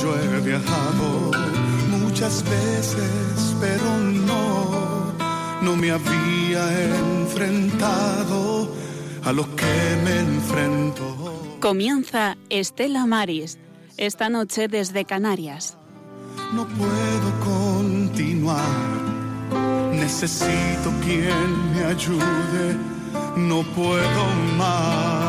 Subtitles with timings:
[0.00, 1.30] yo he viajado
[1.90, 5.12] muchas veces, pero no,
[5.62, 6.88] no me había
[7.20, 8.68] enfrentado
[9.24, 11.58] a lo que me enfrento.
[11.60, 13.58] Comienza Estela Maris,
[13.96, 15.76] esta noche desde Canarias.
[16.52, 18.62] No puedo continuar,
[19.92, 22.76] necesito quien me ayude,
[23.36, 24.26] no puedo
[24.58, 25.25] más.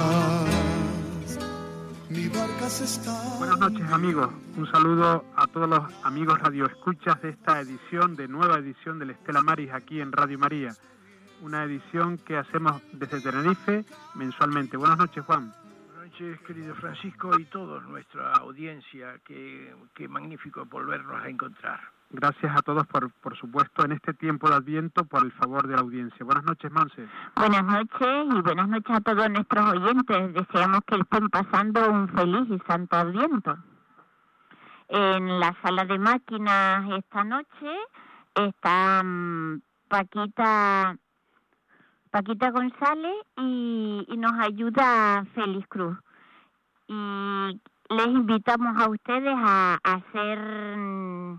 [3.37, 8.57] Buenas noches amigos, un saludo a todos los amigos radioescuchas de esta edición, de nueva
[8.57, 10.75] edición del Estela Maris aquí en Radio María.
[11.41, 13.85] Una edición que hacemos desde Tenerife
[14.15, 14.75] mensualmente.
[14.75, 15.53] Buenas noches Juan.
[15.93, 19.17] Buenas noches, querido Francisco, y toda nuestra audiencia.
[19.23, 21.79] Qué, qué magnífico volvernos a encontrar.
[22.09, 25.75] Gracias a todos, por, por supuesto, en este tiempo de Adviento, por el favor de
[25.75, 26.25] la audiencia.
[26.25, 27.05] Buenas noches, Monse.
[27.35, 30.33] Buenas noches y buenas noches a todos nuestros oyentes.
[30.33, 33.57] Deseamos que estén pasando un feliz y santo Adviento.
[34.87, 37.75] En la sala de máquinas esta noche
[38.35, 40.97] está mm, Paquita
[42.09, 45.97] Paquita González y, nos ayuda Félix Cruz.
[46.87, 51.37] Y les invitamos a ustedes a, a ser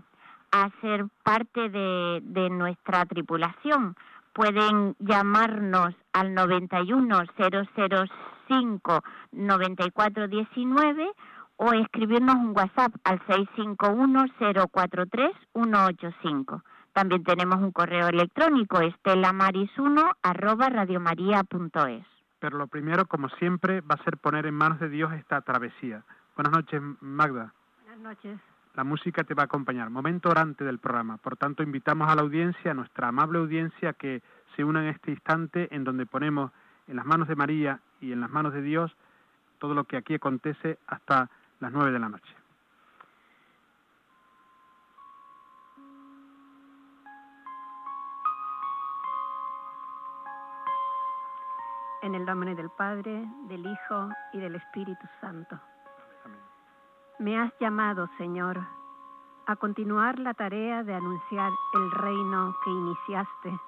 [0.51, 3.95] a ser parte de, de nuestra tripulación.
[4.33, 11.11] Pueden llamarnos al 91 005 9419
[11.57, 14.25] o escribirnos un WhatsApp al 651
[14.71, 16.63] 043 185.
[16.93, 22.05] También tenemos un correo electrónico estelamaris1 arroba radiomaria.es.
[22.39, 26.03] Pero lo primero, como siempre, va a ser poner en manos de Dios esta travesía.
[26.35, 27.53] Buenas noches, Magda.
[27.83, 28.39] Buenas noches.
[28.75, 29.89] La música te va a acompañar.
[29.89, 31.17] Momento orante del programa.
[31.17, 34.21] Por tanto, invitamos a la audiencia, a nuestra amable audiencia, que
[34.55, 36.51] se una en este instante en donde ponemos
[36.87, 38.95] en las manos de María y en las manos de Dios
[39.59, 42.33] todo lo que aquí acontece hasta las nueve de la noche.
[52.01, 55.59] En el nombre del Padre, del Hijo y del Espíritu Santo.
[57.19, 58.65] Me has llamado, Señor,
[59.45, 63.59] a continuar la tarea de anunciar el reino que iniciaste,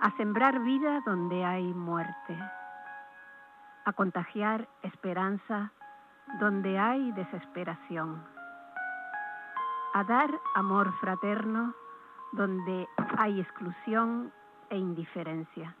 [0.00, 2.36] a sembrar vida donde hay muerte,
[3.84, 5.70] a contagiar esperanza
[6.40, 8.20] donde hay desesperación,
[9.94, 11.72] a dar amor fraterno
[12.32, 14.32] donde hay exclusión
[14.70, 15.76] e indiferencia.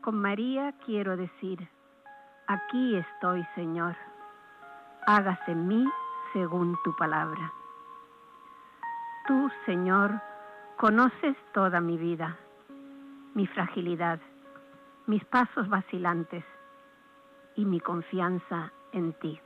[0.00, 1.68] Con María quiero decir,
[2.46, 3.96] aquí estoy, Señor,
[5.06, 5.84] hágase en mí
[6.32, 7.52] según tu palabra.
[9.26, 10.20] Tú, Señor,
[10.76, 12.36] conoces toda mi vida,
[13.34, 14.18] mi fragilidad,
[15.06, 16.44] mis pasos vacilantes
[17.56, 19.40] y mi confianza en ti.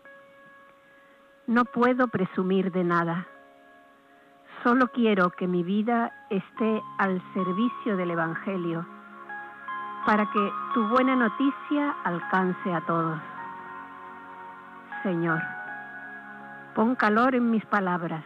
[1.47, 3.27] No puedo presumir de nada.
[4.63, 8.87] Solo quiero que mi vida esté al servicio del Evangelio
[10.07, 13.34] para que tu buena noticia alcance a todos.
[15.05, 15.43] Señor,
[16.75, 18.25] pon calor en mis palabras,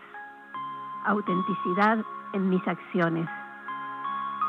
[1.07, 1.99] autenticidad
[2.33, 3.29] en mis acciones,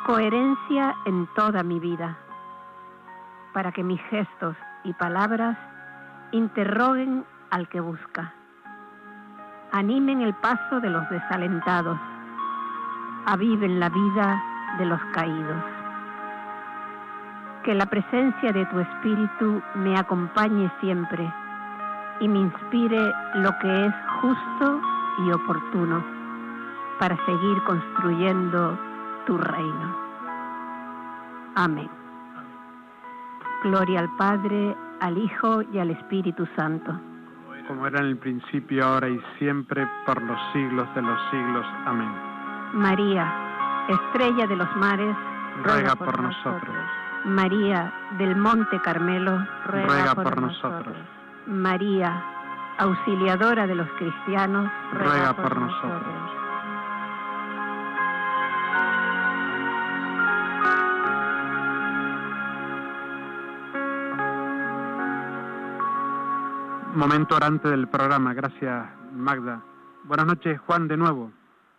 [0.05, 2.19] coherencia en toda mi vida,
[3.51, 5.57] para que mis gestos y palabras
[6.31, 8.31] interroguen al que busca,
[9.71, 11.99] animen el paso de los desalentados,
[13.25, 14.43] aviven la vida
[14.77, 15.63] de los caídos.
[17.63, 21.27] Que la presencia de tu Espíritu me acompañe siempre
[22.19, 24.81] y me inspire lo que es justo
[25.25, 26.03] y oportuno
[26.99, 28.77] para seguir construyendo
[29.25, 29.95] tu reino.
[31.55, 31.89] Amén.
[33.63, 36.99] Gloria al Padre, al Hijo y al Espíritu Santo.
[37.67, 41.65] Como era en el principio, ahora y siempre, por los siglos de los siglos.
[41.85, 42.11] Amén.
[42.73, 43.31] María,
[43.87, 45.15] estrella de los mares,
[45.63, 46.75] Ruega por nosotros.
[47.25, 50.95] María del Monte Carmelo, Ruega por nosotros.
[51.47, 52.23] María,
[52.77, 56.29] auxiliadora de los cristianos, Ruega por nosotros.
[66.95, 68.33] Momento orante del programa.
[68.33, 69.61] Gracias, Magda.
[70.05, 71.31] Buenas noches, Juan, de nuevo.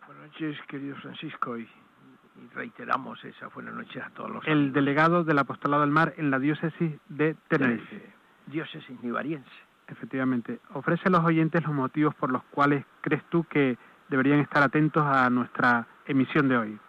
[0.07, 4.73] Buenas noches, querido Francisco, y, y reiteramos esa buena noche a todos los El amigos.
[4.73, 7.85] delegado del Apostolado del Mar en la diócesis de Tenerife.
[7.89, 8.13] Tenerife,
[8.47, 9.49] diócesis nivariense.
[9.87, 10.59] Efectivamente.
[10.73, 13.77] Ofrece a los oyentes los motivos por los cuales crees tú que
[14.09, 16.79] deberían estar atentos a nuestra emisión de hoy.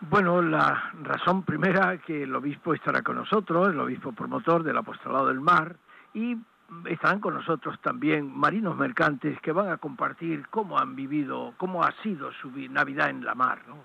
[0.00, 5.26] Bueno, la razón primera que el obispo estará con nosotros, el obispo promotor del apostolado
[5.26, 5.76] del mar,
[6.14, 6.36] y
[6.84, 11.92] estarán con nosotros también marinos mercantes que van a compartir cómo han vivido, cómo ha
[12.02, 13.62] sido su Navidad en la mar.
[13.66, 13.76] ¿no?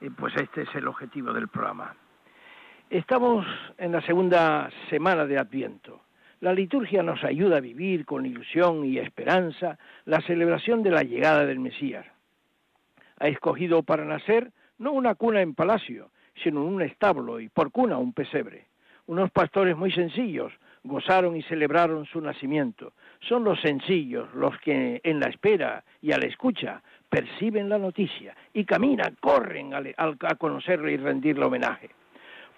[0.00, 1.94] Eh, pues este es el objetivo del programa.
[2.90, 3.44] Estamos
[3.76, 6.00] en la segunda semana de Adviento.
[6.40, 11.44] La liturgia nos ayuda a vivir con ilusión y esperanza la celebración de la llegada
[11.44, 12.06] del Mesías.
[13.18, 16.08] Ha escogido para nacer no una cuna en palacio,
[16.42, 18.68] sino un establo y por cuna un pesebre.
[19.06, 20.50] Unos pastores muy sencillos
[20.82, 22.94] gozaron y celebraron su nacimiento.
[23.20, 28.34] Son los sencillos los que en la espera y a la escucha perciben la noticia
[28.54, 31.90] y caminan, corren a, conocerle y rendirle homenaje.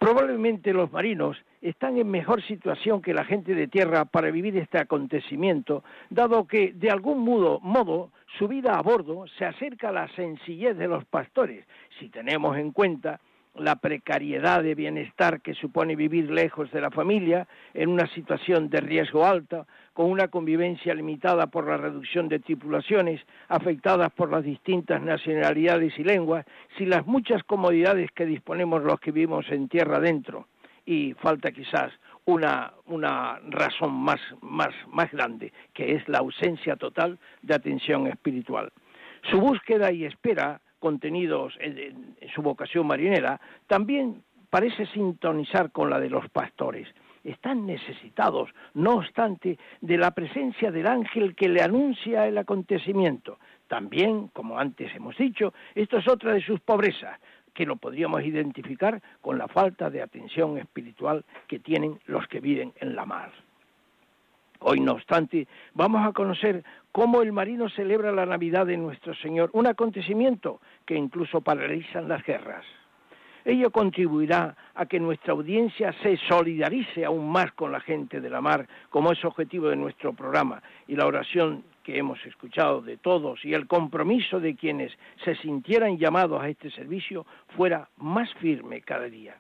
[0.01, 4.79] Probablemente los marinos están en mejor situación que la gente de tierra para vivir este
[4.79, 10.09] acontecimiento, dado que de algún modo, modo su vida a bordo se acerca a la
[10.15, 11.67] sencillez de los pastores,
[11.99, 13.21] si tenemos en cuenta
[13.55, 18.81] la precariedad de bienestar que supone vivir lejos de la familia, en una situación de
[18.81, 25.03] riesgo alta, con una convivencia limitada por la reducción de tripulaciones, afectadas por las distintas
[25.03, 26.47] nacionalidades y lenguas,
[26.79, 30.47] sin las muchas comodidades que disponemos los que vivimos en tierra adentro.
[30.87, 31.93] Y falta quizás
[32.25, 38.73] una, una razón más, más, más grande, que es la ausencia total de atención espiritual.
[39.31, 46.11] Su búsqueda y espera contenidos en, su vocación marinera, también parece sintonizar con la de
[46.11, 46.89] los pastores.
[47.23, 53.39] Están necesitados, no obstante, de la presencia del ángel que le anuncia el acontecimiento.
[53.69, 57.21] También, como antes hemos dicho, esto es otra de sus pobrezas,
[57.55, 62.73] que lo podríamos identificar con la falta de atención espiritual que tienen los que viven
[62.81, 63.31] en la mar.
[64.61, 66.63] Hoy, no obstante, vamos a conocer
[66.93, 72.23] cómo el marino celebra la Navidad de nuestro Señor, un acontecimiento que incluso paralizan las
[72.25, 72.65] guerras.
[73.45, 78.43] Ello contribuirá a que nuestra audiencia se solidarice aún más con la gente de la
[78.43, 83.43] mar, como es objetivo de nuestro programa, y la oración que hemos escuchado de todos
[83.47, 84.93] y el compromiso de quienes
[85.25, 87.25] se sintieran llamados a este servicio
[87.57, 89.37] fuera más firme cada día.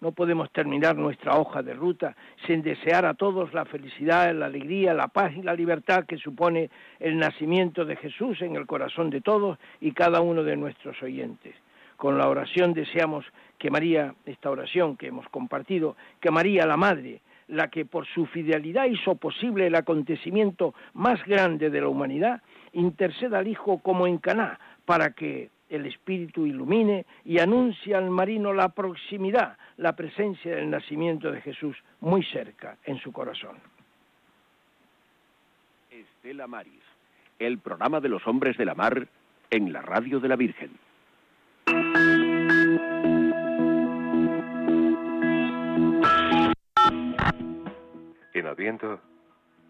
[0.00, 2.14] No podemos terminar nuestra hoja de ruta
[2.46, 6.68] sin desear a todos la felicidad, la alegría, la paz y la libertad que supone
[7.00, 11.54] el nacimiento de Jesús en el corazón de todos y cada uno de nuestros oyentes.
[11.96, 13.24] Con la oración deseamos
[13.58, 18.26] que María, esta oración que hemos compartido, que María la Madre, la que por su
[18.26, 24.18] fidelidad hizo posible el acontecimiento más grande de la humanidad, interceda al Hijo como en
[24.18, 30.70] Caná, para que el Espíritu ilumine y anuncie al marino la proximidad, la presencia del
[30.70, 33.56] nacimiento de Jesús muy cerca en su corazón.
[35.90, 36.82] Estela Maris,
[37.38, 39.06] el programa de los hombres de la mar
[39.50, 40.70] en la radio de la Virgen.
[48.34, 49.00] En Adviento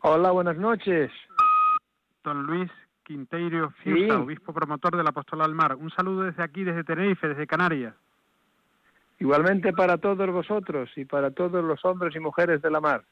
[0.00, 1.12] Hola, buenas noches.
[2.24, 2.70] Don Luis
[3.04, 5.76] Quinteiro Fiusa, obispo promotor del Apostolado al Mar.
[5.76, 7.94] Un saludo desde aquí, desde Tenerife, desde Canarias.
[9.20, 13.04] Igualmente para todos vosotros y para todos los hombres y mujeres de la mar.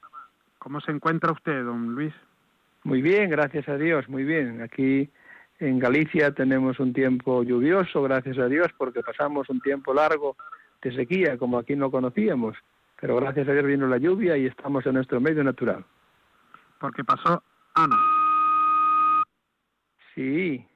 [0.58, 2.12] ¿Cómo se encuentra usted, don Luis?
[2.82, 4.62] Muy bien, gracias a Dios, muy bien.
[4.62, 5.08] Aquí
[5.60, 10.36] en Galicia tenemos un tiempo lluvioso, gracias a Dios, porque pasamos un tiempo largo
[10.82, 12.56] de sequía, como aquí no conocíamos.
[12.98, 15.84] pero gracias a Dios vino la lluvia y estamos en nuestro medio natural.
[16.78, 17.42] Porque pasó
[17.74, 17.96] Ana.
[20.14, 20.66] Sí.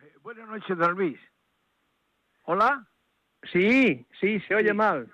[0.00, 1.18] Eh, buenas noches, don Luis.
[2.44, 2.86] ¿Hola?
[3.52, 5.10] Sí, sí, se oye mal.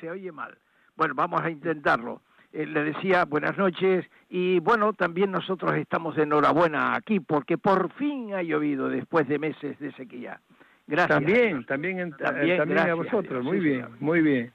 [0.00, 0.56] Se oye mal.
[0.96, 2.22] Bueno, vamos a intentarlo.
[2.52, 7.90] Eh, le decía buenas noches y bueno, también nosotros estamos de enhorabuena aquí porque por
[7.92, 10.38] fin ha llovido después de meses de sequía.
[10.86, 11.18] Gracias.
[11.18, 13.42] También, también, también, a vosotros.
[13.42, 14.52] Muy bien, muy bien.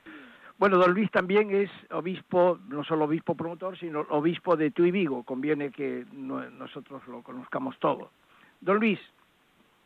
[0.59, 5.23] Bueno, don Luis también es obispo, no solo obispo promotor, sino obispo de Tuy Vigo.
[5.23, 8.11] Conviene que nosotros lo conozcamos todo.
[8.59, 8.99] Don Luis,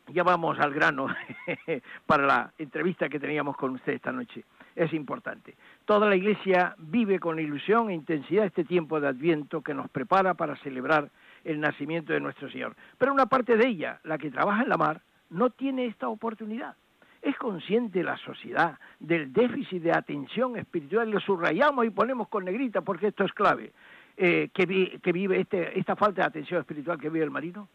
[0.08, 1.08] ya vamos al grano
[2.06, 4.44] para la entrevista que teníamos con usted esta noche.
[4.74, 5.54] Es importante.
[5.84, 10.34] Toda la Iglesia vive con ilusión e intensidad este tiempo de Adviento que nos prepara
[10.34, 11.10] para celebrar
[11.44, 12.74] el nacimiento de nuestro Señor.
[12.98, 16.74] Pero una parte de ella, la que trabaja en la mar, no tiene esta oportunidad.
[17.20, 21.10] ¿Es consciente la sociedad del déficit de atención espiritual?
[21.10, 23.72] Lo subrayamos y ponemos con negrita porque esto es clave.
[24.16, 24.66] Eh, que,
[25.12, 27.68] vive este, esta falta de atención espiritual que vive el marino?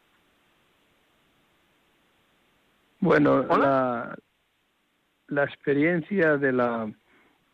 [2.99, 4.15] Bueno, la,
[5.27, 6.91] la, experiencia de la,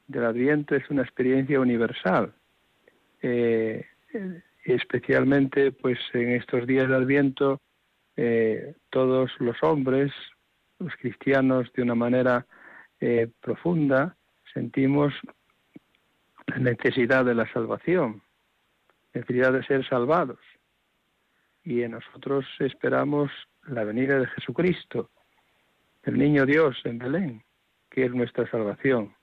[0.08, 2.34] del Adviento es una experiencia universal.
[3.22, 3.86] Eh,
[4.66, 7.62] especialmente pues en estos días de Adviento
[8.16, 10.12] eh, todos los hombres,
[10.80, 12.46] los cristianos, de una manera
[13.00, 14.16] eh, profunda,
[14.54, 15.14] sentimos
[16.48, 18.22] la necesidad de la salvación,
[19.14, 20.40] necesidad de ser salvados.
[21.64, 23.32] Y en nosotros esperamos
[23.68, 25.10] la venida de Jesucristo,
[26.04, 27.44] el niño Dios en Belén,
[27.94, 29.14] que es nuestra salvación.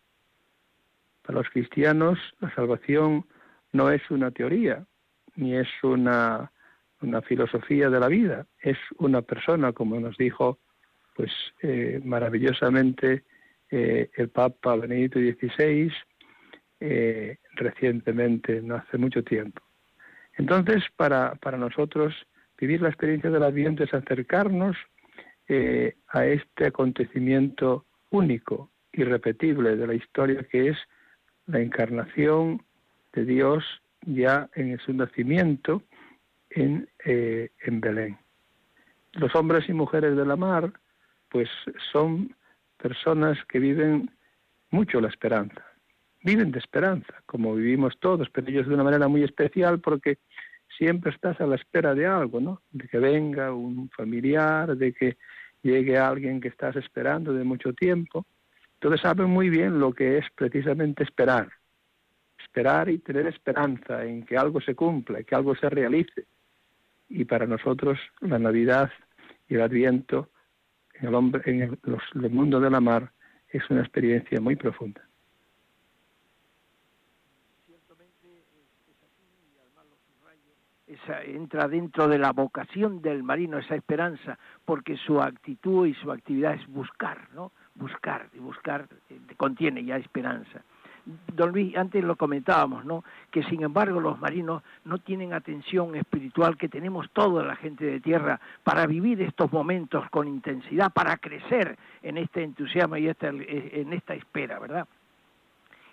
[1.22, 3.26] Para los cristianos la salvación
[3.72, 4.86] no es una teoría,
[5.36, 6.50] ni es una
[7.02, 10.58] una filosofía de la vida, es una persona, como nos dijo
[11.14, 11.30] pues
[11.62, 13.24] eh, maravillosamente
[13.70, 15.92] eh, el Papa Benedicto XVI
[16.80, 19.60] eh, recientemente, no hace mucho tiempo.
[20.38, 22.14] Entonces, para, para nosotros
[22.58, 24.76] vivir la experiencia del Adviento es acercarnos
[26.06, 30.76] a este acontecimiento único, irrepetible de la historia que es
[31.46, 32.62] la encarnación
[33.12, 33.64] de Dios
[34.02, 35.82] ya en su nacimiento
[36.50, 38.18] en, eh, en Belén.
[39.12, 40.72] Los hombres y mujeres de la mar,
[41.28, 41.48] pues
[41.92, 42.34] son
[42.76, 44.10] personas que viven
[44.70, 45.64] mucho la esperanza,
[46.22, 50.18] viven de esperanza, como vivimos todos, pero ellos de una manera muy especial porque
[50.78, 52.62] siempre estás a la espera de algo, ¿no?
[52.70, 55.16] De que venga un familiar, de que
[55.62, 58.26] llegue alguien que estás esperando de mucho tiempo.
[58.74, 61.48] Entonces saben muy bien lo que es precisamente esperar.
[62.38, 66.26] Esperar y tener esperanza en que algo se cumpla, que algo se realice
[67.10, 68.90] y para nosotros la Navidad
[69.48, 70.30] y el Adviento
[70.94, 73.12] en el, hombre, en el, mundo de la mar
[73.48, 75.06] es una experiencia muy profunda.
[81.22, 86.54] Entra dentro de la vocación del marino esa esperanza, porque su actitud y su actividad
[86.54, 87.52] es buscar, ¿no?
[87.74, 90.62] Buscar, y buscar eh, contiene ya esperanza.
[91.34, 93.04] Don Luis, antes lo comentábamos, ¿no?
[93.30, 98.00] Que sin embargo los marinos no tienen atención espiritual que tenemos toda la gente de
[98.00, 104.14] tierra para vivir estos momentos con intensidad, para crecer en este entusiasmo y en esta
[104.14, 104.86] espera, ¿verdad?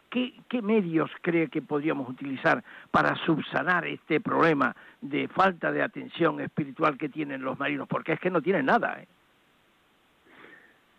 [0.09, 6.39] ¿Qué, ¿Qué, medios cree que podríamos utilizar para subsanar este problema de falta de atención
[6.39, 7.87] espiritual que tienen los marinos?
[7.87, 9.01] Porque es que no tienen nada.
[9.01, 9.07] ¿eh?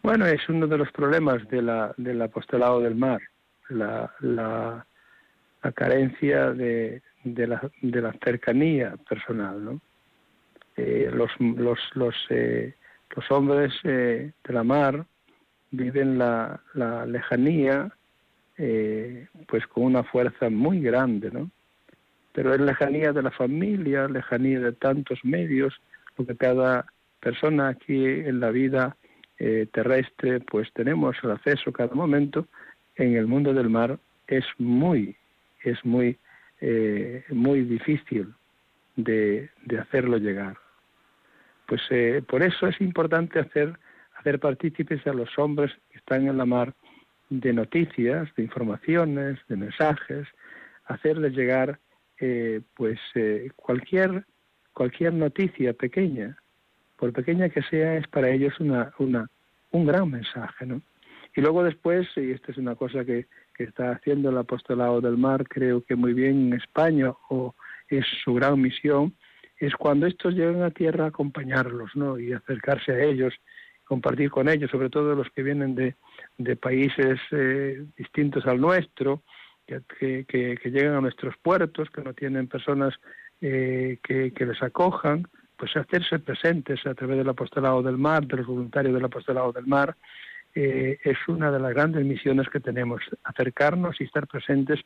[0.02, 3.20] Bueno, es uno de los problemas de la, del apostolado del mar
[3.68, 4.84] la, la,
[5.74, 9.80] carencia de, de, la, de la cercanía personal, ¿no?
[10.76, 12.74] Eh, los, los, los, eh,
[13.14, 15.04] los hombres eh, de la mar
[15.70, 17.04] viven la, la
[18.58, 21.50] lejanía pues con una fuerza muy grande, ¿no?
[22.32, 25.80] Pero es lejanía de la familia, lejanía de tantos medios,
[26.16, 26.86] porque cada
[27.20, 28.96] persona aquí en la vida
[29.72, 32.48] terrestre pues tenemos el acceso cada momento
[32.98, 35.16] en el mundo del mar es muy,
[35.62, 36.18] es muy,
[36.60, 38.34] eh, muy difícil
[38.96, 40.56] de, de, hacerlo llegar.
[41.66, 43.78] Pues eh, por eso es importante hacer,
[44.16, 46.74] hacer partícipes a los hombres que están en la mar
[47.30, 50.26] de noticias, de informaciones, de mensajes,
[50.86, 51.78] hacerles llegar
[52.20, 52.98] eh, pues
[53.56, 54.24] cualquier
[54.78, 56.36] cualquier noticia pequeña,
[56.96, 59.28] por pequeña que sea, es para ellos una, una,
[59.72, 60.80] un gran mensaje, ¿no?
[61.34, 65.16] Y luego después, y esta es una cosa que, que está haciendo el apostolado del
[65.16, 67.56] mar, creo que muy bien en España, o
[67.88, 69.16] es su gran misión,
[69.56, 72.16] es cuando estos llegan a tierra acompañarlos, ¿no?
[72.16, 73.34] Y acercarse a ellos,
[73.84, 75.96] compartir con ellos, sobre todo los que vienen de,
[76.38, 79.22] de países eh, distintos al nuestro,
[79.66, 82.94] que, que, llegan a nuestros puertos, que no tienen personas
[83.42, 85.28] eh, que, que les acojan,
[85.58, 89.66] pues hacerse presentes a través del apostolado del mar, de los voluntarios del apostolado del
[89.66, 89.94] mar,
[90.54, 94.80] eh, es una de las grandes misiones que tenemos, acercarnos y estar presentes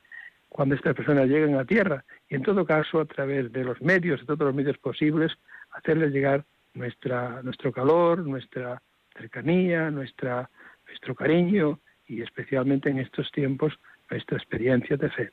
[0.48, 2.04] cuando estas personas lleguen a tierra.
[2.28, 5.32] Y en todo caso a través de los medios, de todos los medios posibles,
[5.70, 6.44] hacerles llegar
[6.74, 8.82] nuestra, nuestro calor, nuestra
[9.16, 10.50] cercanía, nuestra,
[10.92, 13.72] nuestro cariño y especialmente en estos tiempos
[14.10, 15.32] nuestra experiencia de fe.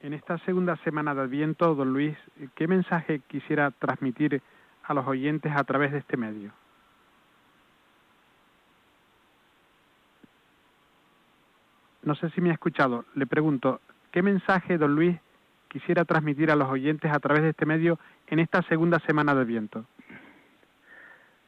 [0.00, 2.16] En esta segunda semana de Adviento, don Luis,
[2.54, 4.40] ¿qué mensaje quisiera transmitir
[4.84, 6.52] a los oyentes a través de este medio?
[12.02, 13.04] No sé si me ha escuchado.
[13.14, 15.18] Le pregunto, ¿qué mensaje, don Luis,
[15.68, 17.98] quisiera transmitir a los oyentes a través de este medio
[18.28, 19.84] en esta segunda semana de Adviento?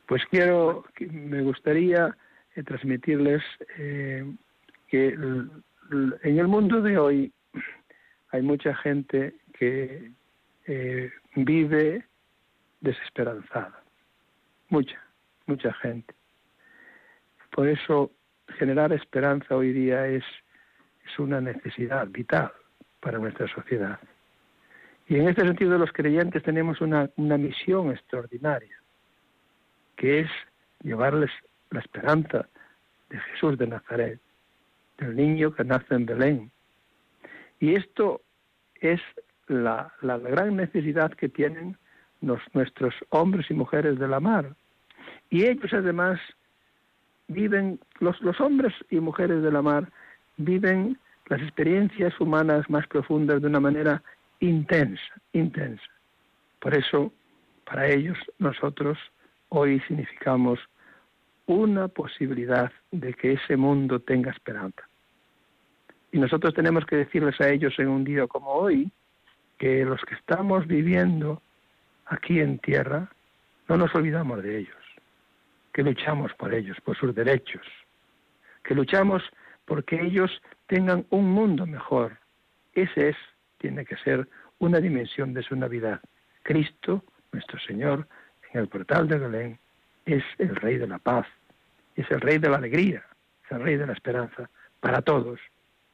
[0.06, 2.16] Pues quiero, me gustaría
[2.56, 3.42] eh, transmitirles
[3.78, 4.24] eh,
[4.88, 7.32] que en el mundo de hoy
[8.30, 10.10] hay mucha gente que
[10.66, 12.04] eh, vive
[12.80, 13.82] desesperanzada.
[14.68, 15.00] Mucha,
[15.46, 16.14] mucha gente.
[17.50, 18.10] Por eso
[18.58, 20.24] generar esperanza hoy día es,
[21.04, 22.52] es una necesidad vital
[23.00, 23.98] para nuestra sociedad.
[25.08, 28.76] Y en este sentido los creyentes tenemos una, una misión extraordinaria,
[29.96, 30.30] que es
[30.82, 31.30] llevarles
[31.70, 32.48] la esperanza
[33.08, 34.20] de Jesús de Nazaret,
[34.98, 36.50] del niño que nace en Belén,
[37.60, 38.22] y esto
[38.80, 39.00] es
[39.46, 41.76] la, gran necesidad que tienen
[42.20, 44.54] nuestros hombres y mujeres de la mar.
[45.28, 46.18] Y ellos además
[47.28, 49.90] viven, los, los hombres y mujeres de la mar
[50.36, 54.02] viven las experiencias humanas más profundas de una manera
[54.40, 55.84] intensa, intensa.
[56.60, 57.12] Por eso,
[57.64, 58.98] para ellos, nosotros
[59.50, 60.58] hoy significamos
[61.54, 64.82] una posibilidad de que ese mundo tenga esperanza.
[66.12, 68.90] Y nosotros tenemos que decirles a ellos en un día como hoy
[69.58, 71.42] que los que estamos viviendo
[72.06, 73.10] aquí en tierra,
[73.68, 74.76] no nos olvidamos de ellos,
[75.72, 77.66] que luchamos por ellos, por sus derechos,
[78.64, 79.22] que luchamos
[79.64, 80.30] porque ellos
[80.66, 82.16] tengan un mundo mejor.
[82.74, 83.16] Ese es,
[83.58, 86.00] tiene que ser una dimensión de su Navidad.
[86.42, 88.08] Cristo, nuestro Señor,
[88.52, 89.58] en el portal de Belén,
[90.06, 91.26] es el Rey de la paz,
[92.00, 93.04] es el Rey de la alegría,
[93.44, 94.48] es el Rey de la esperanza
[94.80, 95.40] para todos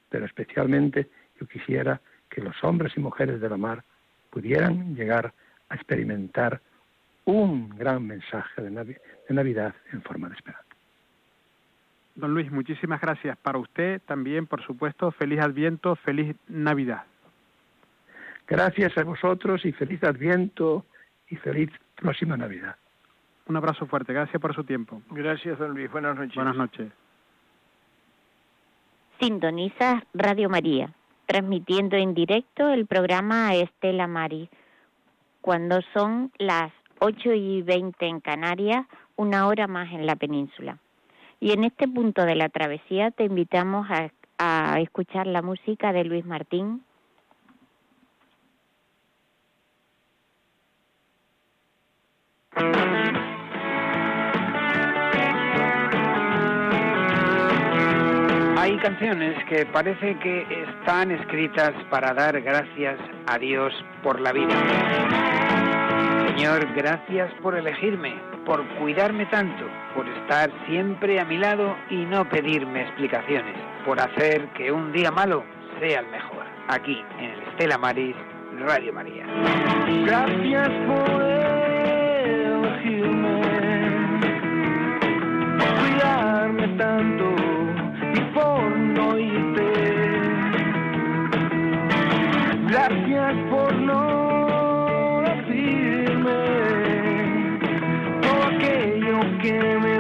[0.08, 3.84] pero especialmente yo quisiera que los hombres y mujeres de la mar
[4.30, 5.32] pudieran llegar
[5.68, 6.60] a experimentar
[7.24, 8.96] un gran mensaje de,
[9.28, 10.64] Navidad en forma de esperanza.
[12.14, 13.36] Don Luis, muchísimas gracias.
[13.38, 17.04] Para usted también, por supuesto, feliz Adviento, feliz Navidad.
[18.46, 20.86] Gracias a vosotros y feliz Adviento
[21.28, 22.76] y feliz próxima Navidad.
[23.46, 25.02] Un abrazo fuerte, gracias por su tiempo.
[25.10, 25.90] Gracias, don Luis.
[25.90, 26.34] Buenas noches.
[26.34, 26.92] Buenas noches.
[29.20, 30.90] Sintoniza Radio María,
[31.26, 34.50] transmitiendo en directo el programa Estela Mari,
[35.40, 40.78] cuando son las 8 y 20 en Canarias, una hora más en la península.
[41.38, 46.04] Y en este punto de la travesía te invitamos a, a escuchar la música de
[46.04, 46.82] Luis Martín
[58.82, 64.54] Canciones que parece que están escritas para dar gracias a Dios por la vida.
[66.28, 72.28] Señor, gracias por elegirme, por cuidarme tanto, por estar siempre a mi lado y no
[72.28, 75.42] pedirme explicaciones, por hacer que un día malo
[75.80, 76.44] sea el mejor.
[76.68, 78.14] Aquí en el Estela Maris,
[78.58, 79.26] Radio María.
[80.04, 81.22] Gracias por
[82.82, 83.40] elegirme,
[85.58, 87.35] cuidarme tanto
[88.96, 89.72] por no irte.
[92.68, 96.38] Gracias por no decirme
[98.22, 99.95] todo aquello que me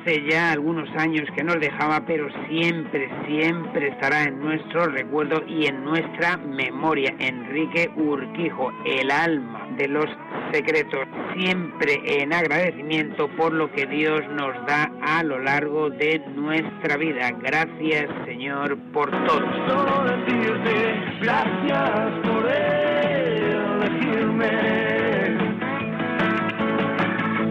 [0.00, 5.66] hace ya algunos años que nos dejaba, pero siempre, siempre estará en nuestro recuerdo y
[5.66, 7.14] en nuestra memoria.
[7.18, 10.06] Enrique Urquijo, el alma de los
[10.52, 16.96] secretos, siempre en agradecimiento por lo que Dios nos da a lo largo de nuestra
[16.96, 17.30] vida.
[17.42, 19.44] Gracias, Señor, por todo.
[21.20, 24.10] Gracias por elegirme.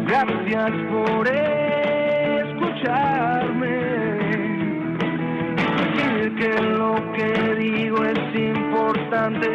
[0.08, 1.69] Gracias por él
[2.80, 3.78] escucharme.
[5.78, 9.50] Decir que lo que digo es importante.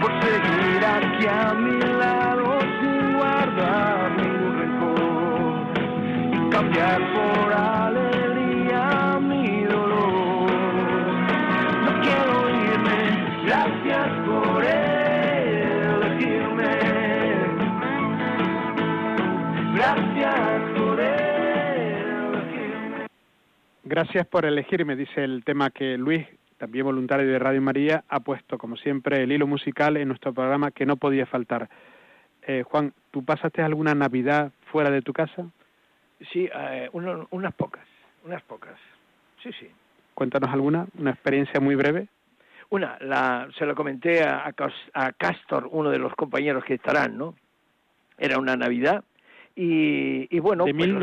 [0.00, 5.64] Por seguir aquí a mi lado sin guardar ningún rencor.
[6.32, 7.81] Y cambiar por alegría
[23.92, 26.26] Gracias por elegirme, dice el tema que Luis,
[26.56, 30.70] también voluntario de Radio María, ha puesto, como siempre, el hilo musical en nuestro programa
[30.70, 31.68] que no podía faltar.
[32.46, 35.44] Eh, Juan, ¿tú pasaste alguna Navidad fuera de tu casa?
[36.32, 37.84] Sí, eh, uno- unas pocas,
[38.24, 38.78] unas pocas.
[39.42, 39.68] Sí, sí.
[40.14, 42.08] Cuéntanos alguna, una experiencia muy breve.
[42.70, 46.72] Una, la, se lo comenté a, a Cas- a Castor, uno de los compañeros que
[46.72, 47.34] estarán, ¿no?
[48.16, 49.04] Era una Navidad
[49.54, 50.64] y, y bueno...
[50.64, 50.98] ¿De pues, los-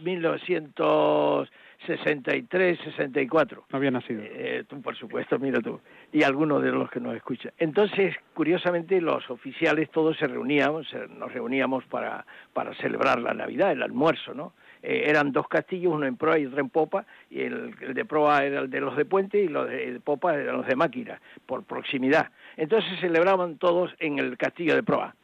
[0.00, 1.52] 1900?
[1.88, 3.64] 1963, 64.
[3.70, 4.22] No había nacido.
[4.24, 5.80] Eh, tú, por supuesto, mira tú.
[6.12, 7.52] Y algunos de los que nos escuchan.
[7.58, 10.86] Entonces, curiosamente, los oficiales todos se reuníamos,
[11.18, 14.54] nos reuníamos para, para celebrar la Navidad, el almuerzo, ¿no?
[14.82, 18.04] Eh, eran dos castillos, uno en proa y otro en popa, y el, el de
[18.04, 20.76] proa era el de los de puente y los de, de popa eran los de
[20.76, 22.30] máquina, por proximidad.
[22.56, 25.14] Entonces celebraban todos en el castillo de proa.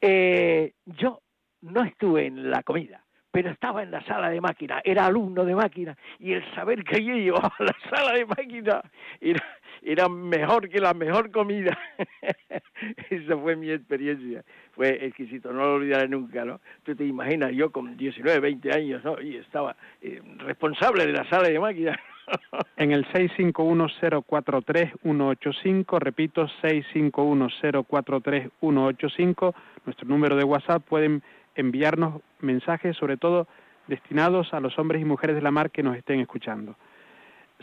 [0.00, 1.20] Eh, yo
[1.62, 3.02] no estuve en la comida,
[3.36, 7.04] pero estaba en la sala de máquina, era alumno de máquina, y el saber que
[7.04, 8.80] yo llevaba a la sala de máquina
[9.20, 9.44] era,
[9.82, 11.78] era mejor que la mejor comida.
[13.10, 14.42] Esa fue mi experiencia,
[14.74, 16.60] fue exquisito, no lo olvidaré nunca, ¿no?
[16.82, 19.20] Tú te imaginas, yo con 19, 20 años, ¿no?
[19.20, 22.00] Y estaba eh, responsable de la sala de máquina.
[22.76, 31.22] En el 651-043-185, repito, 651-043-185, nuestro número de WhatsApp, pueden
[31.56, 33.48] enviarnos mensajes, sobre todo
[33.86, 36.76] destinados a los hombres y mujeres de la mar que nos estén escuchando.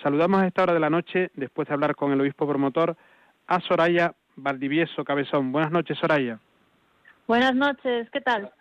[0.02, 2.98] Saludamos a esta hora de la noche, después de hablar con el obispo promotor,
[3.48, 5.52] a Soraya Valdivieso Cabezón.
[5.52, 6.40] Buenas noches, Soraya.
[7.28, 8.52] Buenas noches, ¿qué tal?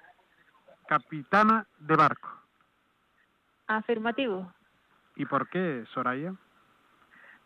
[0.86, 2.28] Capitana de barco.
[3.66, 4.52] Afirmativo.
[5.16, 6.34] ¿Y por qué, Soraya?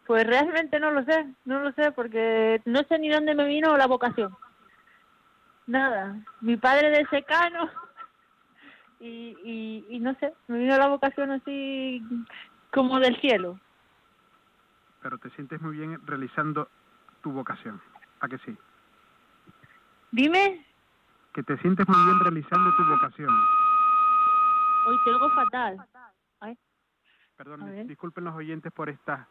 [0.06, 3.76] Pues realmente no lo sé, no lo sé porque no sé ni dónde me vino
[3.76, 4.36] la vocación.
[5.66, 7.68] Nada, mi padre de secano
[9.00, 12.02] y, y, y no sé, me vino la vocación así
[12.72, 13.58] como del cielo.
[15.02, 16.68] Pero te sientes muy bien realizando
[17.22, 17.80] tu vocación.
[18.20, 18.56] ¿A que sí?
[20.12, 20.64] Dime,
[21.34, 23.28] Que te sientes muy bien realizando tu vocación.
[24.86, 25.76] hoy te oigo fatal.
[26.40, 26.56] Ay,
[27.36, 29.26] Perdón, A disculpen los oyentes por estas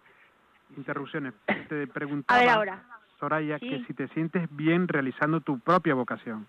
[0.77, 1.33] interrupciones.
[1.69, 2.83] Te a preguntaba, ver ahora.
[3.19, 3.69] Soraya, Sí.
[3.69, 6.47] que si te sientes bien realizando tu propia vocación.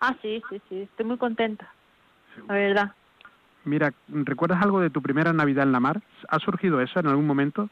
[0.00, 1.72] Ah, sí, sí, sí, estoy muy contenta.
[2.48, 2.92] La verdad.
[3.64, 6.00] Mira, ¿recuerdas algo de tu primera Navidad en la mar?
[6.28, 7.68] ¿Ha surgido eso en algún momento?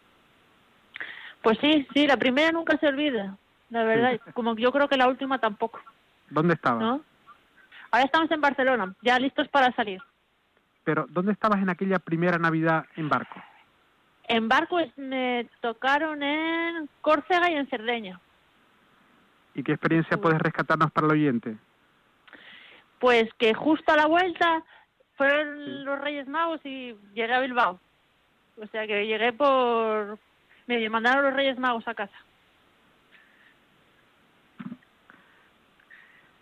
[1.43, 3.37] Pues sí, sí, la primera nunca se olvida,
[3.69, 4.19] la verdad.
[4.33, 5.81] Como yo creo que la última tampoco.
[6.31, 6.81] ¿Dónde estabas?
[6.81, 7.01] ¿no?
[7.91, 10.01] Ahora estamos en Barcelona, ya listos para salir.
[10.85, 13.41] Pero, ¿dónde estabas en aquella primera Navidad en barco?
[14.29, 18.21] En barco es- me tocaron en Córcega y en Cerdeña.
[19.55, 21.57] ¿Y qué experiencia puedes rescatarnos para el oyente?
[22.99, 24.65] Pues que justo a la vuelta
[25.17, 27.79] fueron los Reyes Magos y llegué a Bilbao.
[28.61, 30.19] O sea que llegué por...
[30.67, 32.17] Me mandaron los Reyes Magos a casa.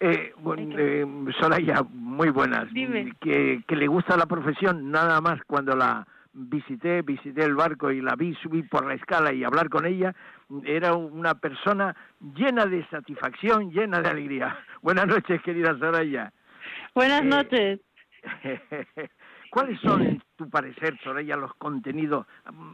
[0.01, 1.07] Eh, bueno, eh,
[1.39, 2.73] Soraya, muy buenas.
[2.73, 3.13] Dime.
[3.21, 8.01] Que, que le gusta la profesión, nada más cuando la visité, visité el barco y
[8.01, 10.15] la vi subir por la escala y hablar con ella,
[10.65, 11.95] era una persona
[12.35, 14.59] llena de satisfacción, llena de alegría.
[14.83, 16.33] Buenas noches, querida Soraya.
[16.95, 17.81] Buenas Eh, noches.
[19.51, 22.27] ¿Cuáles son, en tu parecer, Soraya, los contenidos?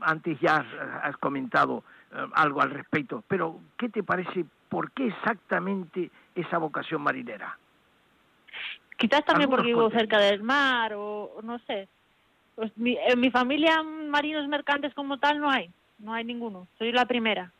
[0.02, 0.66] Antes ya has,
[1.02, 4.44] has comentado eh, algo al respecto, pero ¿qué te parece?
[4.68, 7.58] ¿Por qué exactamente esa vocación marinera?
[8.96, 11.88] Quizás también Algunos porque vivo cerca del mar o no sé.
[12.58, 16.66] Pues mi, en mi familia marinos mercantes como tal no hay, no hay ninguno.
[16.76, 17.52] Soy la primera.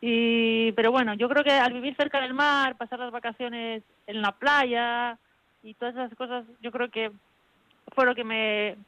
[0.00, 4.22] Y pero bueno, yo creo que al vivir cerca del mar, pasar las vacaciones en
[4.22, 5.18] la playa
[5.62, 7.12] y todas esas cosas, yo creo que
[7.94, 8.78] fue lo que me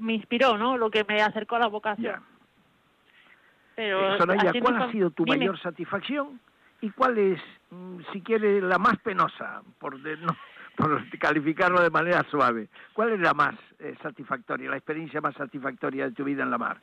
[0.00, 0.76] me inspiró, ¿no?
[0.76, 2.20] Lo que me acercó a la vocación.
[3.76, 5.38] Pero Eh, Soraya, ¿cuál ha sido tu Dime.
[5.38, 6.40] mayor satisfacción
[6.80, 10.36] y cuál es, mm, si quieres, la más penosa, por, de- no,
[10.78, 12.68] por calificarlo de manera suave?
[12.92, 16.58] ¿Cuál es la más eh, satisfactoria, la experiencia más satisfactoria de tu vida en la
[16.58, 16.78] mar?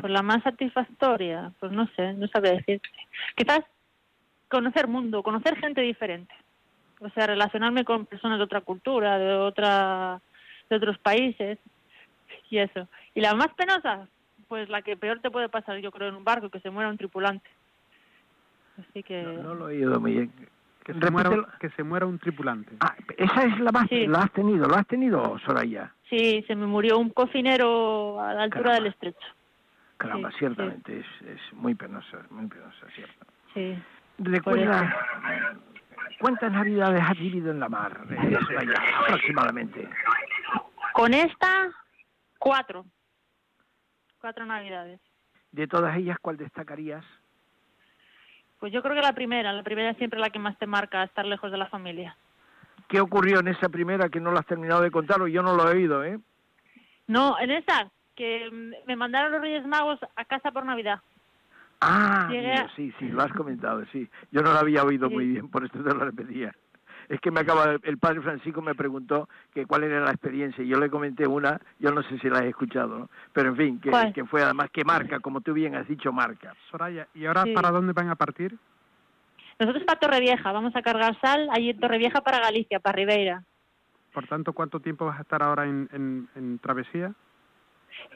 [0.00, 2.88] Pues la más satisfactoria, pues no sé, no sabría decirte.
[3.34, 3.62] Quizás
[4.48, 6.32] conocer mundo, conocer gente diferente.
[7.00, 10.20] o sea, relacionarme con personas de otra cultura, de otra
[10.70, 11.58] de otros países
[12.50, 12.88] y eso.
[13.14, 14.06] Y la más penosa,
[14.46, 16.90] pues la que peor te puede pasar, yo creo, en un barco, que se muera
[16.90, 17.48] un tripulante.
[18.78, 19.22] Así que...
[19.22, 20.32] No, lo he oído muy bien.
[20.88, 22.72] Que se, muera, que se muera un tripulante.
[22.80, 23.86] Ah, esa es la más...
[23.90, 24.06] Sí.
[24.06, 24.66] ¿La has tenido?
[24.66, 25.92] ¿Lo has tenido, Soraya?
[26.08, 28.74] Sí, se me murió un cocinero a la altura Caramba.
[28.84, 29.26] del estrecho.
[29.98, 33.26] Caramba, Sí, ciertamente, Es, es muy penosa, muy penosa, cierto.
[33.52, 33.78] Sí.
[34.16, 34.96] Recuerda,
[36.20, 38.72] ¿cuántas navidades has vivido en la mar, eh, Soraya,
[39.04, 39.86] aproximadamente?
[40.94, 41.68] Con esta,
[42.38, 42.86] cuatro.
[44.22, 45.00] Cuatro navidades.
[45.52, 47.04] De todas ellas, ¿cuál destacarías?
[48.58, 51.04] Pues yo creo que la primera, la primera es siempre la que más te marca,
[51.04, 52.16] estar lejos de la familia.
[52.88, 55.54] ¿Qué ocurrió en esa primera que no lo has terminado de contar o yo no
[55.54, 56.18] lo he oído, eh?
[57.06, 61.00] No, en esa, que mm, me mandaron los Reyes Magos a casa por Navidad.
[61.80, 64.08] Ah, Llegué sí, sí, lo has comentado, sí.
[64.32, 66.52] Yo no lo había oído muy bien, por eso te lo repetía.
[67.08, 70.68] Es que me acaba, el padre Francisco me preguntó que cuál era la experiencia y
[70.68, 73.10] yo le comenté una, yo no sé si la he escuchado, ¿no?
[73.32, 76.54] Pero en fin, que, fue además que marca, como tú bien has dicho, marca.
[76.70, 77.52] Soraya, ¿y ahora Sí.
[77.54, 78.56] para dónde van a partir?
[79.58, 83.42] Nosotros para Torrevieja, vamos a cargar sal, allí en Torrevieja para Galicia, para Ribeira.
[84.12, 87.12] Por tanto, ¿cuánto tiempo vas a estar ahora en, en, en travesía?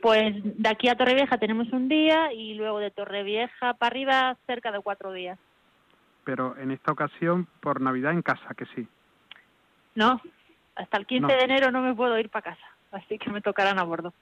[0.00, 4.70] Pues de aquí a Torrevieja tenemos un día y luego de Torrevieja para arriba cerca
[4.70, 5.38] de cuatro días.
[6.24, 8.86] Pero en esta ocasión por Navidad en casa, que sí.
[9.94, 10.20] No,
[10.76, 11.28] hasta el 15 No.
[11.28, 14.12] de enero no me puedo ir para casa, así que me tocarán a bordo.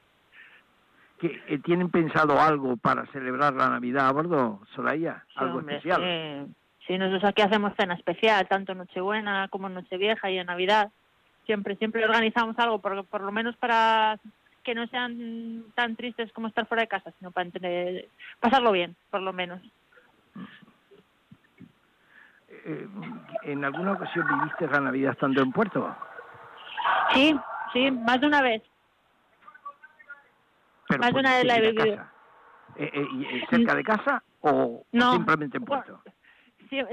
[1.20, 5.24] ¿Que, eh, ¿Tienen pensado algo para celebrar la Navidad a bordo, Soraya?
[5.28, 6.00] Sí, ¿Algo hombre, especial?
[6.48, 6.54] Sí.
[6.86, 10.90] Sí, nosotros aquí hacemos cena especial, tanto Nochebuena como Nochevieja y en Navidad.
[11.46, 14.18] Siempre, siempre organizamos algo, por, por lo menos para
[14.64, 18.08] que no sean tan tristes como estar fuera de casa, sino para entender-
[18.40, 19.60] pasarlo bien, por lo menos.
[22.70, 22.88] Eh,
[23.42, 25.94] ¿En alguna ocasión viviste la Navidad estando en Puerto?
[27.12, 27.34] Sí,
[27.72, 28.62] sí, más de una vez.
[30.88, 31.96] Pero Más de por una vez la he cerca de vivido.
[31.96, 32.12] casa.
[32.76, 35.12] Eh, eh, y, eh, ¿Cerca de casa o No.
[35.12, 36.02] simplemente en Puerto?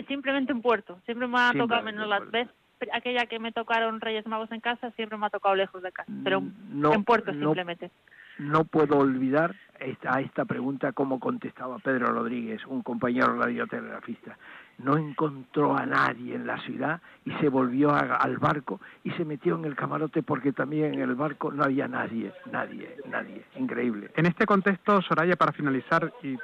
[0.07, 0.99] Simplemente en Puerto.
[1.05, 2.53] Siempre me ha tocado menos en las veces.
[2.93, 6.11] Aquella que me tocaron Reyes Magos en casa, siempre me ha tocado lejos de casa.
[6.23, 7.91] Pero no, en Puerto no- simplemente.
[8.39, 14.37] No puedo olvidar esta, a esta pregunta cómo contestaba Pedro Rodríguez, un compañero radiotelegrafista.
[14.79, 19.25] No encontró a nadie en la ciudad y se volvió a- al barco y se
[19.25, 23.43] metió en el camarote porque también en el barco no había nadie, nadie, nadie.
[23.55, 24.11] Increíble.
[24.15, 26.37] En este contexto, Soraya, para finalizar y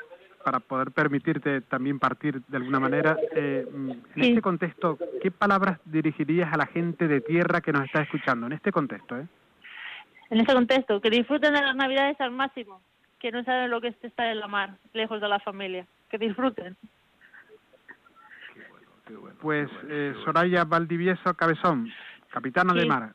[0.44, 5.80] para poder permitirte también partir de alguna manera, eh, mm, en este contexto, ¿qué palabras
[5.86, 8.48] dirigirías a la gente de tierra que nos está escuchando?
[8.48, 9.28] En este contexto, ¿eh?
[10.32, 12.82] En este contexto, que disfruten de las Navidades al máximo.
[13.20, 15.86] Que no saben lo que es estar en la mar, lejos de la familia.
[16.10, 16.76] Que disfruten.
[19.42, 21.92] Pues eh, Soraya Valdivieso Cabezón,
[22.30, 23.14] capitana de mar,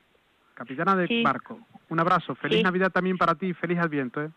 [0.55, 1.23] capitana de Sí.
[1.23, 1.59] barco.
[1.89, 2.63] Un abrazo, feliz Sí.
[2.63, 4.31] Navidad también para ti y feliz Adviento, ¿eh?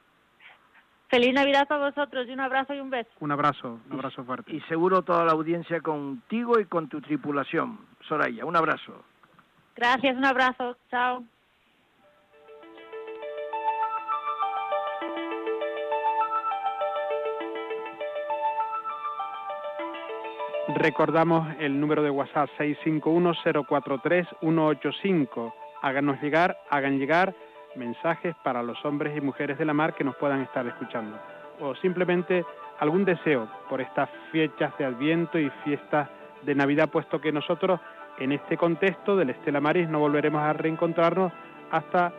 [1.10, 3.10] Feliz Navidad a vosotros y un abrazo y un beso.
[3.20, 4.56] Un abrazo, un abrazo fuerte.
[4.56, 7.80] Y seguro toda la audiencia contigo y con tu tripulación.
[8.08, 9.04] Soraya, un abrazo.
[9.76, 10.78] Gracias, un abrazo.
[10.90, 11.26] Chao.
[20.76, 25.54] Recordamos el número de WhatsApp 651-043-185.
[25.82, 27.34] Háganos llegar, hagan llegar
[27.76, 31.18] mensajes para los hombres y mujeres de la mar que nos puedan estar escuchando.
[31.60, 32.46] O simplemente
[32.80, 36.10] algún deseo por estas fechas de Adviento y fiestas
[36.44, 37.80] de Navidad, puesto que nosotros
[38.20, 41.32] en este contexto del Estela Maris no volveremos a reencontrarnos
[41.72, 42.14] hasta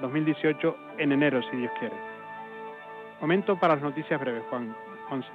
[0.00, 1.96] 2018 en enero, si Dios quiere.
[3.20, 4.74] Momento para las noticias breves, Juan.
[5.10, 5.28] 11.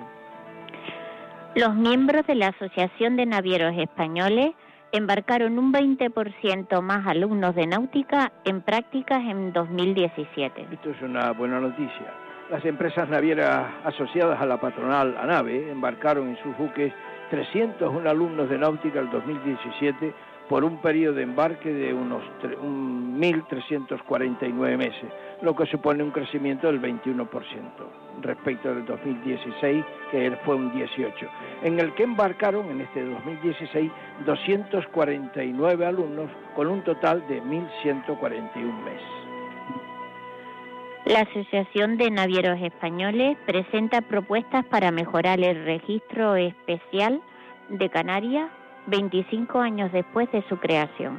[1.58, 4.52] Los miembros de la Asociación de Navieros Españoles
[4.91, 10.67] embarcaron un 20% más alumnos de náutica en prácticas en 2017.
[10.72, 12.13] Esto es una buena noticia.
[12.52, 16.93] Las empresas navieras asociadas a la patronal ANAVE embarcaron en sus buques
[17.32, 20.13] 301 alumnos de náutica el 2017
[20.49, 25.10] por un periodo de embarque de unos tre- un 1.349 meses,
[25.41, 27.27] lo que supone un crecimiento del 21%
[28.21, 31.29] respecto del 2016, que fue un 18%,
[31.63, 33.91] en el que embarcaron en este 2016
[34.25, 39.07] 249 alumnos con un total de 1.141 meses.
[41.05, 47.21] La Asociación de Navieros Españoles presenta propuestas para mejorar el registro especial
[47.69, 48.49] de Canarias
[48.88, 51.17] 25 años después de su creación.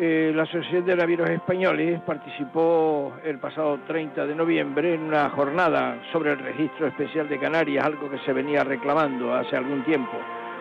[0.00, 6.00] Eh, la Asociación de Navieros Españoles participó el pasado 30 de noviembre en una jornada
[6.12, 10.16] sobre el registro especial de Canarias, algo que se venía reclamando hace algún tiempo.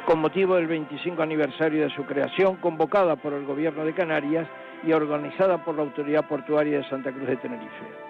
[0.07, 4.47] con motivo del 25 aniversario de su creación, convocada por el Gobierno de Canarias
[4.85, 8.06] y organizada por la Autoridad Portuaria de Santa Cruz de Tenerife.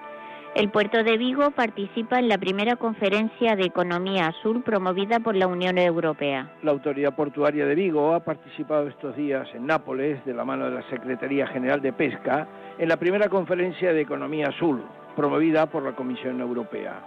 [0.58, 5.46] El puerto de Vigo participa en la primera conferencia de economía azul promovida por la
[5.46, 6.52] Unión Europea.
[6.64, 10.72] La Autoridad Portuaria de Vigo ha participado estos días en Nápoles, de la mano de
[10.72, 12.48] la Secretaría General de Pesca,
[12.80, 14.84] en la primera conferencia de economía azul,
[15.16, 17.04] promovida por la Comisión Europea.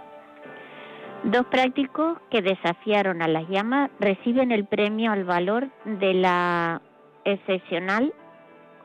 [1.25, 6.81] Dos prácticos que desafiaron a las llamas reciben el premio al valor de la
[7.25, 8.13] excepcional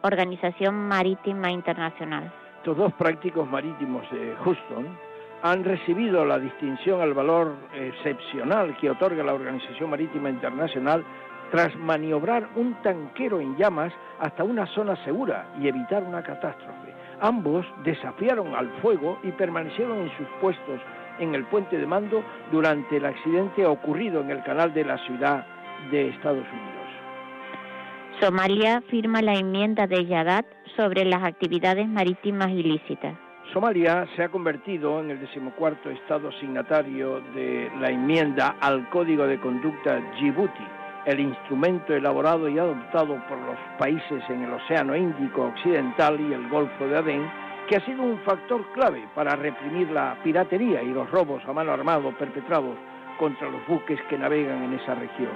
[0.02, 2.32] Organización Marítima Internacional.
[2.66, 4.88] Estos dos prácticos marítimos de Houston
[5.40, 11.04] han recibido la distinción al valor excepcional que otorga la Organización Marítima Internacional
[11.52, 16.92] tras maniobrar un tanquero en llamas hasta una zona segura y evitar una catástrofe.
[17.20, 20.80] Ambos desafiaron al fuego y permanecieron en sus puestos
[21.20, 25.46] en el puente de mando durante el accidente ocurrido en el canal de la ciudad
[25.92, 26.88] de Estados Unidos.
[28.20, 33.14] Somalia firma la enmienda de Yadat sobre las actividades marítimas ilícitas.
[33.52, 39.40] Somalia se ha convertido en el decimocuarto estado signatario de la enmienda al Código de
[39.40, 40.64] Conducta Djibouti,
[41.06, 46.48] el instrumento elaborado y adoptado por los países en el Océano Índico Occidental y el
[46.48, 47.30] Golfo de Adén,
[47.68, 51.72] que ha sido un factor clave para reprimir la piratería y los robos a mano
[51.72, 52.76] armada perpetrados
[53.18, 55.32] contra los buques que navegan en esa región.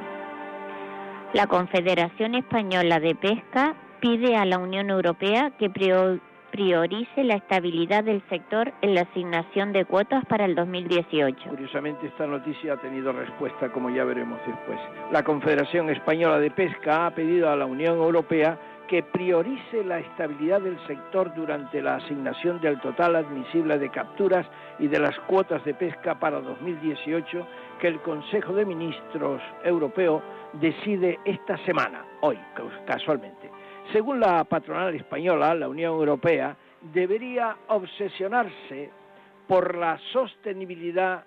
[1.32, 8.22] La Confederación Española de Pesca pide a la Unión Europea que priorice la estabilidad del
[8.28, 11.50] sector en la asignación de cuotas para el 2018.
[11.50, 14.78] Curiosamente, esta noticia ha tenido respuesta, como ya veremos después.
[15.12, 18.58] La Confederación Española de Pesca ha pedido a la Unión Europea
[18.88, 24.44] que priorice la estabilidad del sector durante la asignación del total admisible de capturas
[24.80, 27.46] y de las cuotas de pesca para 2018
[27.80, 30.20] que el Consejo de Ministros Europeo
[30.54, 32.36] decide esta semana, hoy
[32.84, 33.48] casualmente.
[33.92, 36.56] Según la patronal española, la Unión Europea
[36.92, 38.90] debería obsesionarse
[39.48, 41.24] por la sostenibilidad,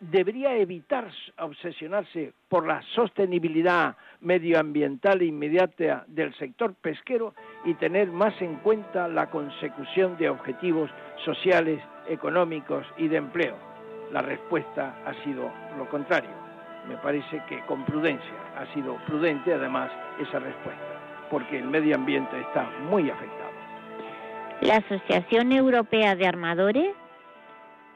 [0.00, 8.56] debería evitar obsesionarse por la sostenibilidad medioambiental inmediata del sector pesquero y tener más en
[8.56, 10.90] cuenta la consecución de objetivos
[11.24, 13.56] sociales, económicos y de empleo.
[14.10, 16.30] La respuesta ha sido lo contrario.
[16.88, 19.90] Me parece que con prudencia ha sido prudente además
[20.20, 20.93] esa respuesta,
[21.34, 23.50] porque el medio ambiente está muy afectado.
[24.60, 26.94] La Asociación Europea de Armadores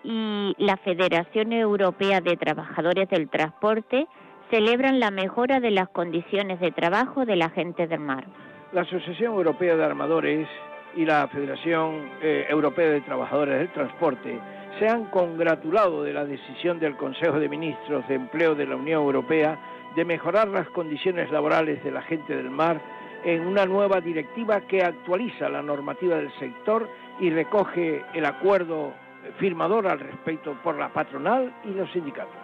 [0.02, 4.08] y la Federación Europea de Trabajadores del Transporte
[4.50, 8.24] celebran la mejora de las condiciones de trabajo de la gente del mar.
[8.72, 10.48] La Asociación Europea de Armadores
[10.96, 14.36] y la Federación eh, Europea de Trabajadores del Transporte
[14.80, 19.00] se han congratulado de la decisión del Consejo de Ministros de Empleo de la Unión
[19.00, 19.60] Europea
[19.94, 24.82] de mejorar las condiciones laborales de la gente del mar en una nueva directiva que
[24.82, 26.88] actualiza la normativa del sector
[27.20, 28.92] y recoge el acuerdo
[29.38, 32.34] firmador al respecto por la patronal y los sindicatos.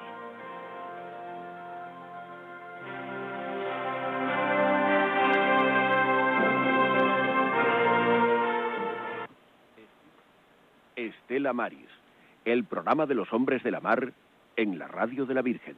[10.96, 11.88] Estela Maris,
[12.44, 14.12] el programa de los hombres de la mar
[14.56, 15.76] en la radio de la Virgen.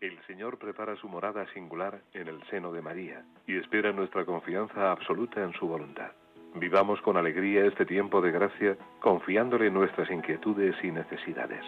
[0.00, 4.90] El Señor prepara su morada singular en el seno de María y espera nuestra confianza
[4.90, 6.10] absoluta en su voluntad.
[6.56, 11.64] Vivamos con alegría este tiempo de gracia, confiándole nuestras inquietudes y necesidades.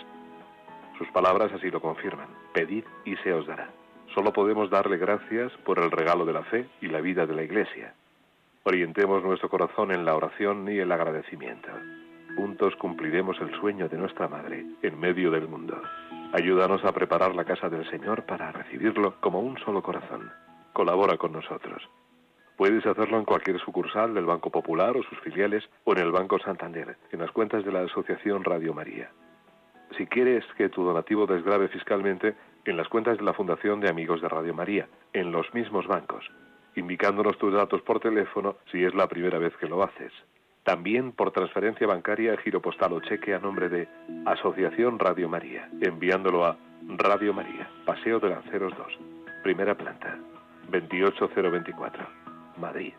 [0.99, 2.27] Sus palabras así lo confirman.
[2.53, 3.71] Pedid y se os dará.
[4.13, 7.45] Solo podemos darle gracias por el regalo de la fe y la vida de la
[7.45, 7.95] Iglesia.
[8.65, 11.69] Orientemos nuestro corazón en la oración y el agradecimiento.
[12.35, 15.81] Juntos cumpliremos el sueño de nuestra Madre en medio del mundo.
[16.35, 20.33] Ayúdanos a preparar la casa del Señor para recibirlo como un solo corazón.
[20.73, 21.89] Colabora con nosotros.
[22.57, 26.41] Puedes hacerlo en cualquier sucursal del Banco Popular o sus filiales o en el Banco
[26.41, 29.13] Santander, en las cuentas de la Asociación Radio María.
[29.97, 32.35] Si quieres que tu donativo desgrave fiscalmente,
[32.65, 36.29] en las cuentas de la Fundación de Amigos de Radio María, en los mismos bancos,
[36.75, 40.13] indicándonos tus datos por teléfono si es la primera vez que lo haces.
[40.65, 43.87] También por transferencia bancaria, giro postal o cheque a nombre de
[44.25, 46.57] Asociación Radio María, enviándolo a
[46.89, 48.99] Radio María, Paseo de Lanceros 2,
[49.43, 50.19] primera planta,
[50.71, 52.07] 28024,
[52.57, 52.95] Madrid.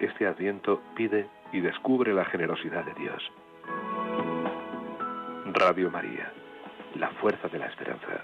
[0.00, 3.22] Este adviento pide y descubre la generosidad de Dios.
[5.54, 6.30] Radio María,
[6.96, 8.22] la fuerza de la esperanza.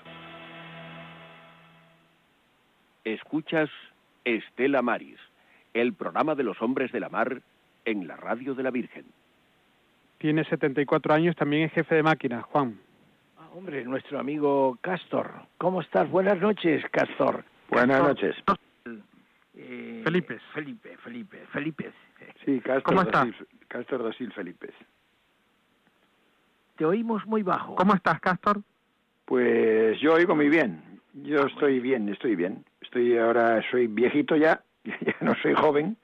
[3.15, 3.71] Escuchas
[4.25, 5.19] Estela Maris,
[5.75, 7.41] el programa de los hombres de la mar
[7.85, 9.07] en la radio de la Virgen.
[10.19, 12.79] Tiene 74 años, también es jefe de máquinas, Juan.
[13.39, 15.31] Ah, hombre, nuestro amigo Castor.
[15.57, 16.11] ¿Cómo estás?
[16.11, 17.45] Buenas noches, Castor.
[17.71, 18.37] Buenas noches.
[19.55, 20.39] Eh, Felipe.
[20.53, 21.93] Felipe, Felipe, Felipe.
[22.45, 23.25] Sí, Castor ¿Cómo da está?
[23.25, 24.69] Sil- Castor da Sil Felipe.
[26.77, 27.75] Te oímos muy bajo.
[27.75, 28.61] ¿Cómo estás, Castor?
[29.25, 30.83] Pues yo oigo muy bien.
[31.15, 32.65] Yo estoy bien, estoy bien.
[32.89, 35.95] Estoy ahora, soy viejito ya, ya no soy joven.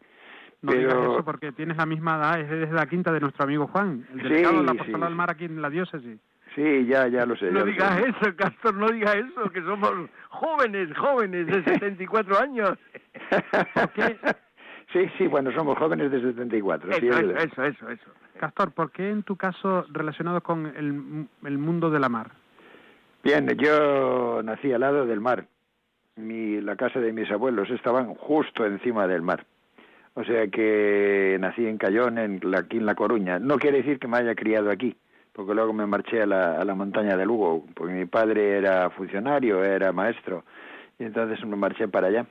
[0.61, 3.45] No digas pero eso porque tienes la misma edad, es desde la quinta de nuestro
[3.45, 5.15] amigo Juan, el Sí, delegado de la sí, del sí.
[5.15, 6.19] mar aquí en la diócesis.
[6.55, 7.51] sí, ya, ya lo sé.
[7.51, 8.09] No digas sé.
[8.11, 9.93] eso, Castor, no digas eso, que somos
[10.29, 12.79] jóvenes, jóvenes de 74 años.
[14.93, 16.93] sí, sí, bueno, somos jóvenes de 74.
[16.93, 17.45] sí, Eso, es eso, verdad.
[17.45, 18.11] eso, eso, eso.
[18.39, 22.31] Castor, ¿por qué en tu caso relacionado con el, el mundo de la mar?
[23.23, 25.47] Bien, yo nací al lado del mar.
[26.17, 29.45] Mi, la casa de mis abuelos estaban justo encima del mar.
[30.15, 33.41] O sea que nací en Cayón, en la, aquí en La Coruña.
[33.41, 34.97] No quiere decir que me haya criado aquí,
[35.33, 38.91] porque luego me marché a la, a la montaña de Lugo, porque mi padre era
[38.91, 40.45] funcionario, era maestro,
[41.01, 42.27] y entonces me marché para allá.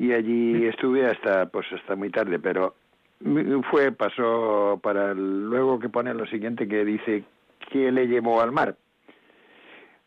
[0.00, 2.74] Y allí estuve hasta pues hasta muy tarde, pero
[3.70, 7.22] fue pasó para el- luego que pone lo siguiente que dice
[7.70, 8.74] ¿qué le llevó al mar?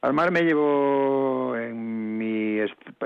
[0.01, 1.36] Al mar me llevó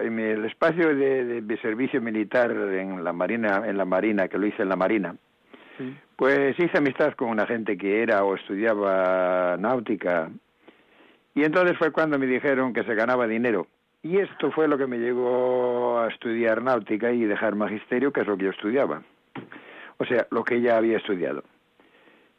[0.02, 4.28] en mi- el espacio de, de- de servicio militar en la marina, en la marina
[4.28, 5.16] que lo hice en la marina.
[5.78, 5.95] Sí.
[6.16, 10.30] Pues hice amistad con una gente que era o estudiaba náutica
[11.34, 13.68] y entonces fue cuando me dijeron que se ganaba dinero.
[14.04, 18.28] Y esto fue lo que me llevó a estudiar náutica y dejar magisterio, que es
[18.28, 19.04] lo que yo estudiaba.
[19.97, 21.43] O sea, lo que ella había estudiado.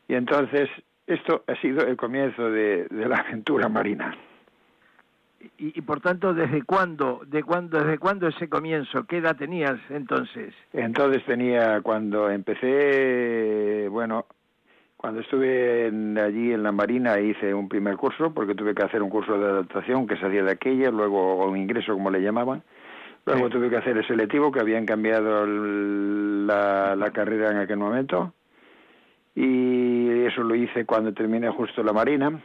[0.08, 0.68] Y entonces
[1.06, 4.16] esto ha sido el comienzo de, de la aventura marina.
[5.58, 9.04] Y, y por tanto, ¿desde cuándo, de cuándo, desde cuándo ese comienzo?
[9.06, 10.54] ¿Qué edad tenías entonces?
[10.72, 14.26] Entonces tenía, cuando empecé, bueno,
[14.96, 19.02] cuando estuve en- allí en la Marina hice un primer curso, porque tuve que hacer
[19.02, 22.62] un curso de adaptación que se hacía de aquella, luego un ingreso como le llamaban.
[23.26, 27.78] Luego tuve que hacer el selectivo, que habían cambiado el- la, la carrera en aquel
[27.78, 28.32] momento.
[29.34, 32.40] Y eso lo hice cuando terminé justo la Marina.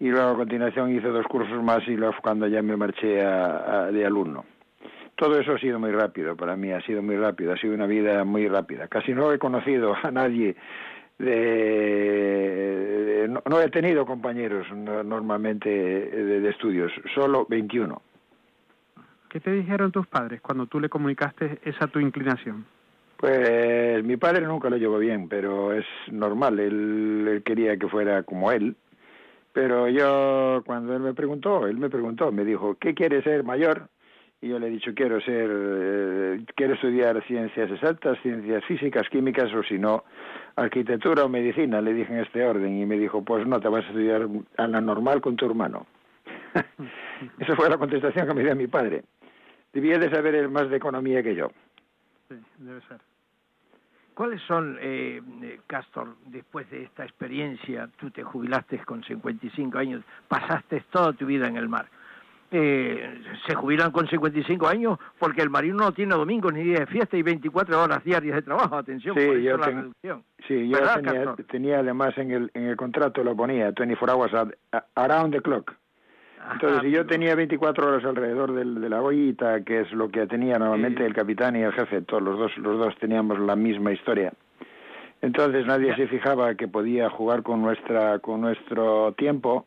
[0.00, 3.84] Y luego a continuación hice dos cursos más y luego cuando ya me marché a-
[3.84, 4.44] a- de alumno.
[5.14, 7.86] Todo eso ha sido muy rápido, para mí ha sido muy rápido, ha sido una
[7.86, 8.88] vida muy rápida.
[8.88, 10.56] Casi no he conocido a nadie
[11.18, 13.04] de...
[13.04, 18.00] de- no, no he tenido compañeros no- normalmente de, de estudios, solo 21.
[19.28, 22.64] ¿Qué te dijeron tus padres cuando tú le comunicaste esa tu inclinación?
[23.18, 28.22] Pues mi padre nunca lo llevó bien, pero es normal, él, él quería que fuera
[28.22, 28.74] como él.
[29.52, 33.88] Pero yo, cuando él me preguntó, él me preguntó, me dijo, ¿qué quieres ser mayor?
[34.40, 39.52] Y yo le he dicho, quiero ser, eh, quiero estudiar ciencias exactas, ciencias físicas, químicas,
[39.52, 40.04] o si no,
[40.56, 42.80] arquitectura o medicina, le dije en este orden.
[42.80, 44.26] Y me dijo, pues no, te vas a estudiar
[44.56, 45.86] a la normal con tu hermano.
[47.38, 49.04] Esa fue la contestación que me dio mi padre.
[49.72, 51.50] Debía de saber más de economía que yo.
[52.28, 53.09] Sí, debe ser.
[54.20, 60.04] ¿Cuáles son, eh, eh, Castor, después de esta experiencia, tú te jubilaste con 55 años,
[60.28, 61.86] pasaste toda tu vida en el mar?
[62.50, 64.98] Eh, ¿Se jubilan con 55 años?
[65.18, 68.42] Porque el marino no tiene domingo ni día de fiesta y 24 horas diarias de
[68.42, 68.76] trabajo.
[68.76, 70.24] Atención, Sí, por eso yo la reducción.
[70.46, 74.54] Sí, yo ¿Verdad, tenía, tenía además en el, en el contrato lo ponía 24 hours
[74.96, 75.72] around the clock.
[76.52, 80.26] Entonces, si yo tenía 24 horas alrededor del, de la ollita, que es lo que
[80.26, 83.92] tenía normalmente el capitán y el jefe, todos los dos, los dos teníamos la misma
[83.92, 84.32] historia.
[85.22, 89.66] Entonces nadie se fijaba que podía jugar con nuestra, con nuestro tiempo.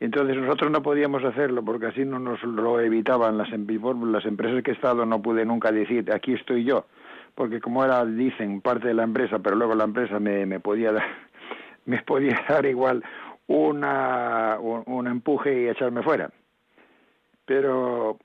[0.00, 3.66] Entonces nosotros no podíamos hacerlo porque así no nos lo evitaban las, em-
[4.10, 5.04] las empresas que he estado.
[5.04, 6.86] No pude nunca decir aquí estoy yo,
[7.34, 10.92] porque como era dicen parte de la empresa, pero luego la empresa me, me podía
[10.92, 11.04] dar,
[11.84, 13.04] me podía dar igual
[13.50, 16.30] una, un, un empuje y echarme fuera.
[17.44, 18.16] Pero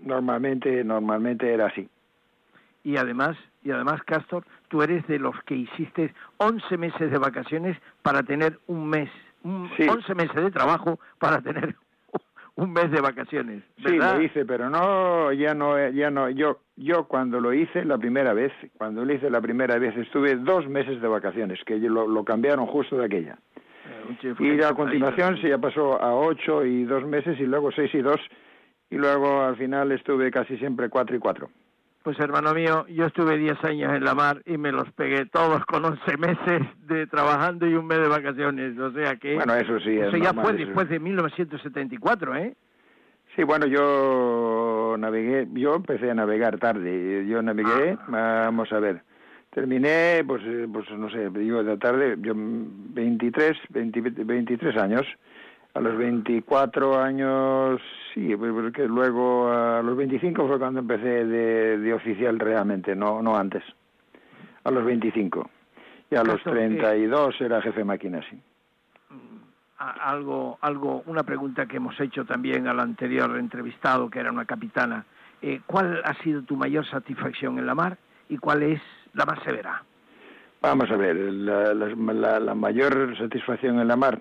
[0.00, 1.88] normalmente, normalmente era así.
[2.82, 7.76] Y además, y además, Castor, tú eres de los que hiciste 11 meses de vacaciones
[8.00, 9.10] para tener un mes,
[9.44, 11.76] un, 11 meses de trabajo para tener
[12.56, 16.30] un mes de vacaciones, Sí, lo hice, pero no, ya no, ya no.
[16.30, 20.34] Yo, yo cuando lo hice la primera vez, cuando lo hice la primera vez, estuve
[20.36, 23.36] dos meses de vacaciones, que lo, lo cambiaron justo de aquella.
[24.38, 28.00] Y a continuación se ya pasó a ocho y dos meses y luego seis y
[28.00, 28.20] dos
[28.90, 31.48] y luego al final estuve casi siempre cuatro y cuatro.
[32.02, 35.64] Pues hermano mío, yo estuve 10 años en la mar y me los pegué todos
[35.66, 39.36] con 11 meses de trabajando y un mes de vacaciones, o sea que...
[39.36, 40.64] Bueno, eso sí, es Eso Pues ya normal, fue eso.
[40.66, 42.56] después de 1974, ¿eh?
[43.36, 49.02] Sí, bueno, yo navegué, yo empecé a navegar tarde, yo navegué, vamos a ver,
[49.52, 55.06] terminé, pues, eh, pues no sé, digo de tarde, yo 23, 20, 23 años,
[55.74, 57.80] a los 24 años,
[58.12, 63.36] sí, porque luego a los 25 fue cuando empecé de, de oficial realmente, no, no
[63.36, 63.62] antes,
[64.64, 65.50] a los 25.
[66.10, 68.38] Y a los 32 era jefe de máquina, sí.
[69.78, 75.06] Algo, algo, una pregunta que hemos hecho también al anterior entrevistado, que era una capitana.
[75.40, 77.98] Eh, ¿Cuál ha sido tu mayor satisfacción en la mar
[78.28, 78.80] y cuál es
[79.14, 79.82] la más severa?
[80.60, 84.20] Vamos a ver, la, la, la mayor satisfacción en la mar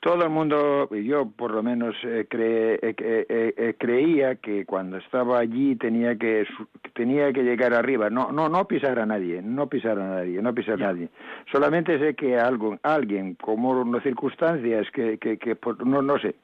[0.00, 5.40] todo el mundo, y yo por lo menos eh, eh, eh, creía que cuando estaba
[5.40, 6.46] allí tenía que
[6.94, 10.54] tenía que llegar arriba, no no no pisar a nadie, no pisar a nadie, no
[10.54, 11.08] pisar a nadie.
[11.50, 16.36] Solamente sé que algo, alguien, como unas circunstancias que, que, que no no sé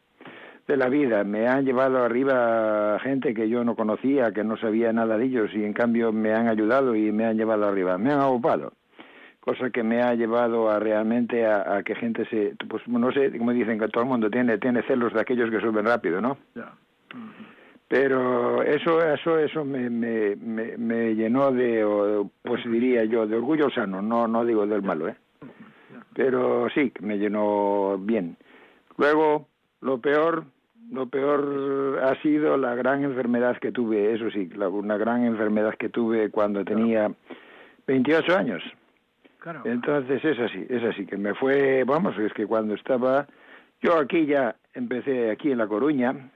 [0.67, 4.93] de la vida me han llevado arriba gente que yo no conocía, que no sabía
[4.93, 8.13] nada de ellos y en cambio me han ayudado y me han llevado arriba, me
[8.13, 8.73] han ocupado
[9.45, 13.53] cosa que me ha llevado a realmente a, que gente se, pues no sé, como
[13.53, 16.39] dicen que todo el mundo tiene tiene celos de aquellos que suben rápido, ¿no?
[17.87, 24.01] Pero eso eso eso me, me, me, llenó de, pues diría yo, de orgullo sano,
[24.01, 25.17] no no digo del malo, ¿eh?
[26.15, 28.39] Pero sí, me llenó bien.
[28.97, 29.49] Luego,
[29.83, 30.45] lo peor,
[30.91, 35.89] lo peor ha sido la gran enfermedad que tuve, eso sí, una gran enfermedad que
[35.89, 37.11] tuve cuando tenía
[37.87, 38.63] 28 años.
[39.65, 43.27] Entonces es así, es así, que me fue, vamos, es que cuando estaba,
[43.83, 46.31] yo aquí ya empecé, aquí en La Coruña,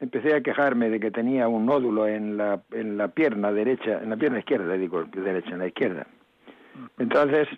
[0.00, 4.10] empecé a quejarme de que tenía un nódulo en la, en la pierna derecha, en
[4.10, 6.06] la pierna izquierda, digo, derecha, en la izquierda.
[6.98, 7.48] Entonces,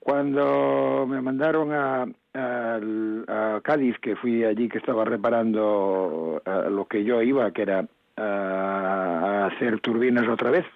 [0.00, 7.22] cuando me mandaron a, a, Cádiz, que fui allí, que estaba reparando lo que yo
[7.22, 10.66] iba, que era a hacer turbinas otra vez,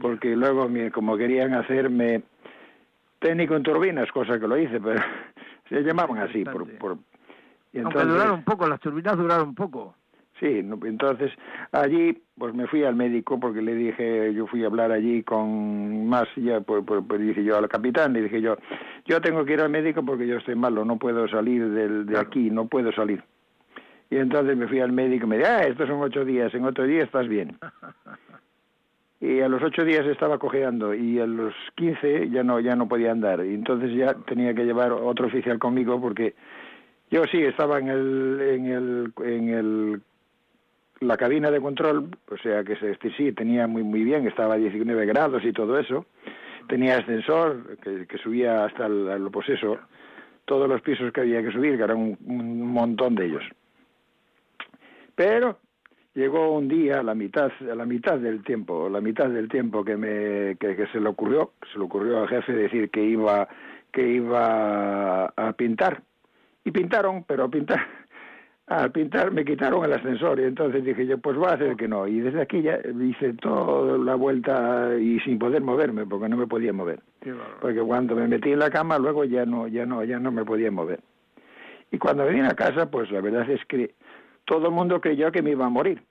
[0.00, 2.22] porque luego como querían hacerme
[3.18, 5.00] técnico en turbinas, cosa que lo hice, pero
[5.68, 6.44] se llamaban así.
[6.44, 6.98] Por, por,
[7.72, 9.94] entonces, Aunque duraron poco, las turbinas duraron poco.
[10.38, 11.32] Sí, entonces
[11.72, 16.06] allí pues me fui al médico porque le dije, yo fui a hablar allí con
[16.06, 18.56] más, ya pues, pues, pues dije yo al capitán, le dije yo,
[19.06, 22.18] yo tengo que ir al médico porque yo estoy malo, no puedo salir del, de
[22.18, 23.22] aquí, no puedo salir.
[24.10, 26.64] Y entonces me fui al médico y me dijo, ah, estos son ocho días, en
[26.64, 27.56] otro día estás bien.
[29.20, 32.86] y a los ocho días estaba cojeando y a los quince ya no ya no
[32.86, 36.34] podía andar y entonces ya tenía que llevar otro oficial conmigo porque
[37.10, 40.02] yo sí estaba en el en el en el
[41.00, 44.58] la cabina de control o sea que se, sí tenía muy muy bien estaba a
[44.58, 46.06] 19 grados y todo eso.
[46.68, 49.78] Tenía ascensor que, que subía hasta el, pues eso
[50.46, 53.42] todos los pisos que había que subir que eran un, montón de ellos.
[55.14, 55.58] Pero
[56.14, 59.84] llegó un día a la mitad a la mitad del tiempo la mitad del tiempo
[59.84, 63.46] que me que, se le ocurrió se le ocurrió al jefe decir que iba
[63.92, 66.02] que iba a pintar.
[66.64, 67.86] Y pintaron pero pintar
[68.66, 71.86] al pintar me quitaron el ascensor y entonces dije yo pues voy a hacer que
[71.86, 72.06] no.
[72.06, 76.46] Y desde aquí ya hice toda la vuelta y sin poder moverme porque no me
[76.46, 77.00] podía mover.
[77.60, 80.44] Porque cuando me metí en la cama luego ya no ya no ya no me
[80.44, 81.00] podía mover.
[81.92, 83.94] Y cuando me vine a casa pues la verdad es que
[84.44, 86.02] todo el mundo creyó que me iba a morir.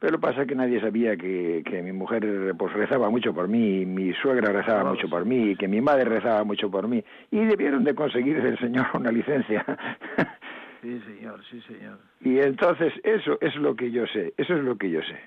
[0.00, 4.14] Pero pasa que nadie sabía que, que mi mujer pues rezaba mucho por mí, mi
[4.14, 7.94] suegra rezaba mucho por mí, que mi madre rezaba mucho por mí, y debieron de
[7.94, 9.64] conseguir del Señor una licencia.
[10.80, 11.98] sí, señor, sí, señor.
[12.20, 15.18] Y entonces eso es lo que yo sé, eso es lo que yo sé.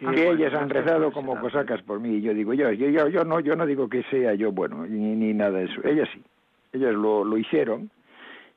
[0.00, 3.24] que ellas han rezado como cosacas por mí, y yo digo, yo, yo, yo, yo
[3.24, 6.22] no, yo no digo que sea yo bueno, ni, ni nada de eso, ellas sí,
[6.72, 7.90] ellas lo, lo hicieron,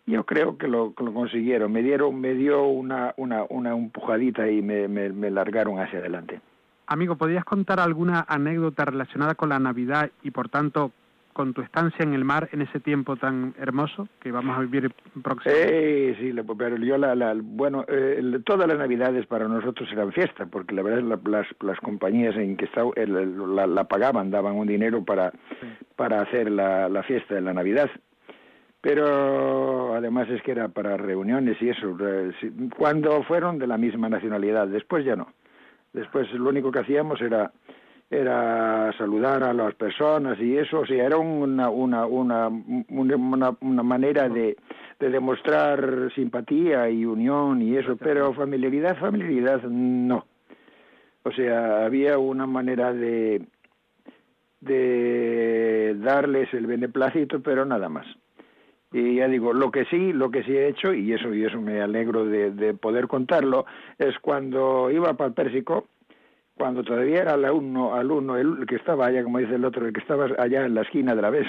[0.08, 1.72] yo creo que lo, lo consiguieron.
[1.72, 6.42] Me dieron, me dio una, una, una empujadita y me, me, me largaron hacia adelante.
[6.88, 10.92] Amigo, ¿podrías contar alguna anécdota relacionada con la Navidad y por tanto
[11.36, 14.90] con tu estancia en el mar en ese tiempo tan hermoso que vamos a vivir
[15.22, 16.12] próximamente?
[16.12, 20.46] Eh, sí, pero yo la, la bueno, eh, todas las Navidades para nosotros eran fiesta,
[20.46, 25.04] porque la verdad las, las compañías en que estaba, la, la, pagaban, daban un dinero
[25.04, 25.34] para,
[25.98, 27.90] para hacer la, la fiesta de la Navidad
[28.80, 31.98] pero además es que era para reuniones y eso,
[32.78, 35.34] cuando fueron de la misma nacionalidad, después ya no.
[35.92, 37.52] Después lo único que hacíamos era
[38.10, 43.84] era saludar a las personas y eso, o sea, era una una una una, una
[43.84, 44.56] manera de,
[45.00, 50.26] de demostrar simpatía y unión y eso, pero familiaridad, familiaridad no.
[51.24, 53.42] O sea, había una manera de
[54.62, 58.06] de darles el beneplácito, pero nada más
[58.92, 61.60] Y ya digo, lo que sí, lo que sí he hecho, y eso, y eso
[61.62, 63.66] me alegro de, de poder contarlo,
[63.98, 65.88] es cuando iba para el Pérsico,
[66.58, 69.94] cuando todavía era el alumno, alumno el que estaba allá, como dice el otro, el
[69.94, 71.48] que estaba allá en la esquina de la vez,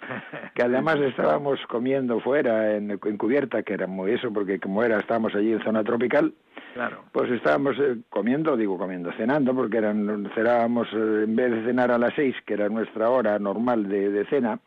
[0.54, 4.98] que además estábamos comiendo fuera en, en cubierta, que era muy eso, porque como era,
[4.98, 6.32] estábamos allí en zona tropical,
[6.74, 7.04] Claro.
[7.12, 11.92] pues estábamos eh, comiendo, digo comiendo, cenando, porque eran, cenábamos, eh, en vez de cenar
[11.92, 14.58] a las seis, que era nuestra hora normal de, de cena,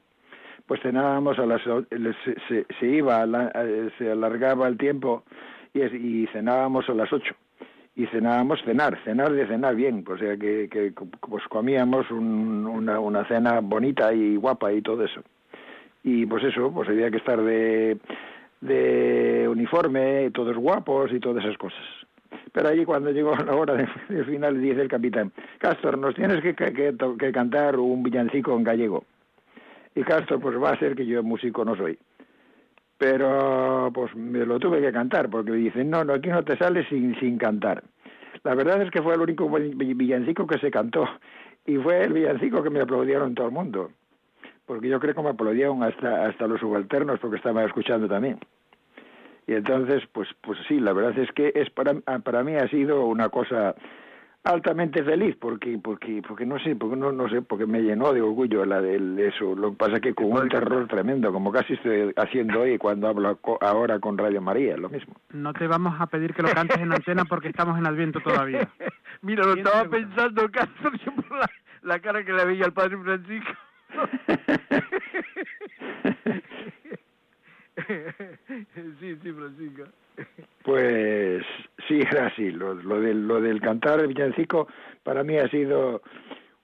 [0.65, 5.23] pues cenábamos a las se, se, se iba, a la- eh, se alargaba el tiempo
[5.73, 7.35] y, y cenábamos a las ocho.
[7.97, 13.25] Y cenábamos cenar, cenar de cenar bien, o sea que, pues comíamos un- una, una
[13.27, 15.21] cena bonita y guapa y todo eso.
[16.03, 17.97] Y pues eso, pues había que estar de,
[18.61, 21.81] de uniforme, todos guapos y todas esas cosas.
[22.53, 26.41] Pero allí cuando llegó la hora de, del final dice el capitán, Castor, nos tienes
[26.41, 29.03] que, que, que cantar un villancico en gallego.
[29.95, 31.97] Y Castor, pues va a ser que yo músico no soy.
[32.97, 36.57] Pero pues me lo tuve que cantar, porque me dicen, no, no, aquí no te
[36.57, 37.83] sales sin, sin cantar.
[38.43, 41.07] La verdad es que fue el único vi- villancico que se cantó,
[41.65, 43.91] y fue el villancico que me aplaudieron todo el mundo.
[44.65, 48.39] Porque yo creo que me aplaudieron hasta, hasta los subalternos, porque estaban escuchando también.
[49.45, 53.05] Y entonces, pues, pues sí, la verdad es que es para, para mí ha sido
[53.05, 53.75] una cosa
[54.47, 58.21] altamente feliz porque porque porque no sé porque no no sé porque me llenó de
[58.21, 61.73] orgullo la del eso lo que pasa es que con un terror tremendo como casi
[61.73, 65.99] estoy haciendo hoy cuando hablo co- ahora con Radio María lo mismo No te vamos
[65.99, 68.69] a pedir que lo cantes en antena porque estamos en Adviento todavía.
[69.21, 71.49] Mira, lo estaba pensando, Castro, yo por la,
[71.81, 73.51] la cara que le veía al padre Francisco.
[78.99, 79.83] sí, sí, Francisco.
[80.63, 81.43] Pues
[81.87, 82.51] sí, era así.
[82.51, 84.67] Lo, lo, del, lo del cantar el villancico
[85.03, 86.01] para mí ha sido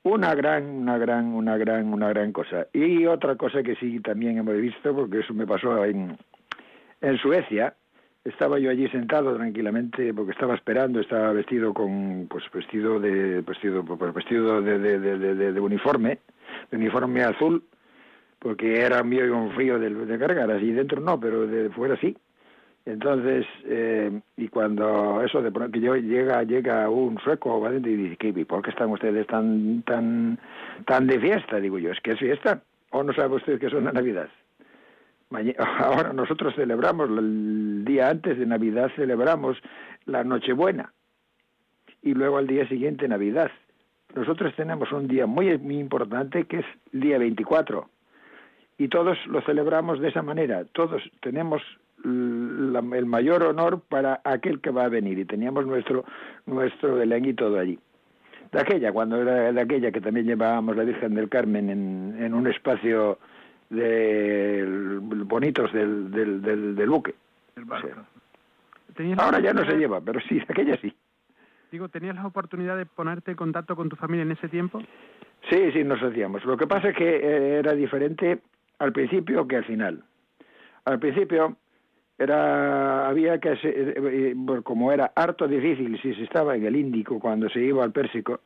[0.03, 2.67] una gran, una gran, una gran, una gran cosa.
[2.73, 6.17] Y otra cosa que sí también hemos visto, porque eso me pasó en,
[7.21, 7.75] Suecia.
[8.23, 13.83] Estaba yo allí sentado tranquilamente porque estaba esperando, estaba vestido con, pues vestido de, vestido,
[13.83, 16.19] pues vestido de, uniforme,
[16.71, 17.63] de uniforme azul,
[18.39, 22.15] porque era mío un frío de, de cargar, así dentro no, pero de fuera sí.
[22.86, 27.89] Entonces, eh, y cuando eso de pronto que yo llega llega un sueco va adentro
[27.89, 30.38] y dice, ¿qué, ¿por qué están ustedes tan tan
[30.86, 31.59] tan de fiesta?
[31.59, 32.61] Digo yo, es que es fiesta.
[32.91, 34.29] ¿O no sabe usted que son la Navidad?
[35.79, 39.57] Ahora nosotros celebramos el día antes de Navidad celebramos
[40.05, 40.93] la Nochebuena
[42.01, 43.49] y luego al día siguiente Navidad.
[44.13, 47.89] Nosotros tenemos un día muy, muy importante que es el día 24
[48.77, 50.65] y todos lo celebramos de esa manera.
[50.65, 51.61] Todos tenemos
[52.03, 56.03] la- el mayor honor para aquel que va a venir y teníamos nuestro
[56.45, 57.79] nuestro y todo allí.
[58.51, 62.33] De aquella, cuando era de aquella que también llevábamos la Virgen del Carmen en, en
[62.33, 63.17] un espacio
[63.69, 67.15] de bonitos del, del, del, del buque.
[67.57, 68.05] O sea,
[68.95, 70.93] ¿Tenías la ahora ya no se lleva, pero sí, de aquella sí.
[71.71, 74.79] Digo, ¿tenías la oportunidad de ponerte en contacto con tu familia en ese tiempo?
[75.49, 76.45] Sí, sí, nos hacíamos.
[76.45, 78.39] Lo que pasa es que eh, era diferente
[78.77, 80.03] al principio que al final.
[80.85, 81.57] Al principio
[82.18, 86.76] era había que eh, eh, bueno, como era harto difícil si se estaba en el
[86.76, 88.41] Índico cuando se iba al Pérsico,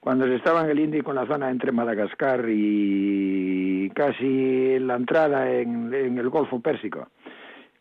[0.00, 5.50] cuando se estaba en el Índico en la zona entre Madagascar y casi la entrada
[5.50, 7.08] en, en el Golfo Pérsico,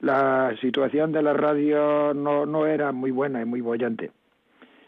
[0.02, 4.12] la situación de la radio no, no era muy buena y muy bollante.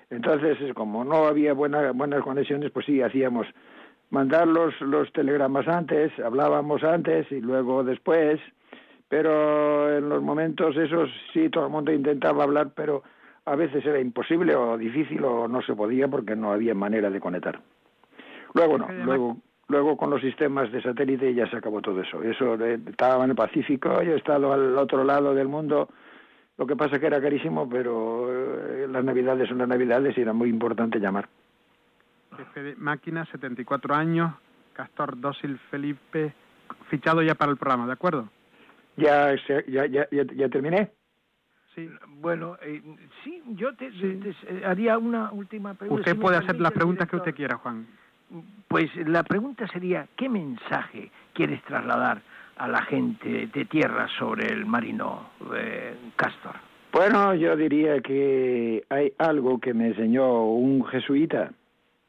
[0.09, 3.47] Entonces, es como no había buena, buenas conexiones, pues sí, hacíamos
[4.11, 8.39] mandar los, los telegramas antes, hablábamos antes y luego después,
[9.13, 13.03] pero en los momentos esos sí, todo el mundo intentaba hablar, pero
[13.45, 17.19] a veces era imposible o difícil o no se podía porque no había manera de
[17.19, 17.61] conectar.
[18.55, 19.37] Luego no, luego
[19.67, 22.23] luego con los sistemas de satélite ya se acabó todo eso.
[22.23, 25.89] Eso estaba en el Pacífico, yo he estado al otro lado del mundo,
[26.57, 30.33] lo que pasa que era carísimo, pero eh, las navidades son las navidades y era
[30.33, 31.29] muy importante llamar.
[32.35, 34.33] Jefe de máquina, 74 años,
[34.73, 36.33] Castor Dócil Felipe,
[36.89, 38.27] fichado ya para el programa, ¿de acuerdo?
[38.97, 40.91] ¿Ya, se- ya, ya, ya, ya terminé?
[41.75, 41.89] Sí.
[42.07, 42.81] Bueno, eh,
[43.23, 46.01] sí, yo te, te- eh, haría una última pregunta.
[46.01, 47.87] Usted si puede hacer las preguntas que usted quiera, Juan.
[48.67, 52.21] Pues la pregunta sería, ¿qué mensaje quieres trasladar
[52.57, 56.55] a la gente de tierra sobre el marino eh, Castor?
[56.91, 61.51] Bueno, yo diría que hay algo que me enseñó un jesuita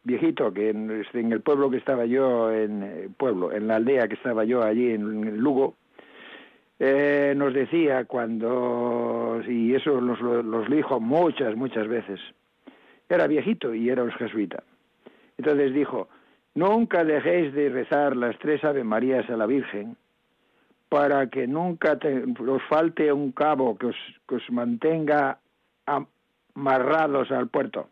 [0.03, 4.07] viejito que en, en el pueblo que estaba yo, en eh, pueblo, en la aldea
[4.09, 5.75] que estaba yo allí en, en Lugo,
[6.79, 12.21] eh, nos decía cuando, y eso nos lo, dijo muchas, muchas veces,
[13.09, 14.63] era viejito y era un jesuita.
[15.39, 16.09] Entonces dijo,
[16.55, 19.97] nunca dejéis de rezar las tres Ave Marías a la Virgen
[20.89, 23.97] para que nunca te, os falte un cabo que os,
[24.29, 25.39] que os mantenga
[25.87, 27.89] amarrados al puerto.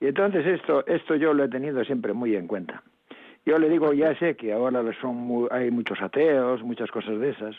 [0.00, 2.82] Y entonces esto, esto yo lo he tenido siempre muy en cuenta.
[3.46, 7.54] Yo le digo, ya sé que ahora son hay muchos ateos, muchas cosas de esas,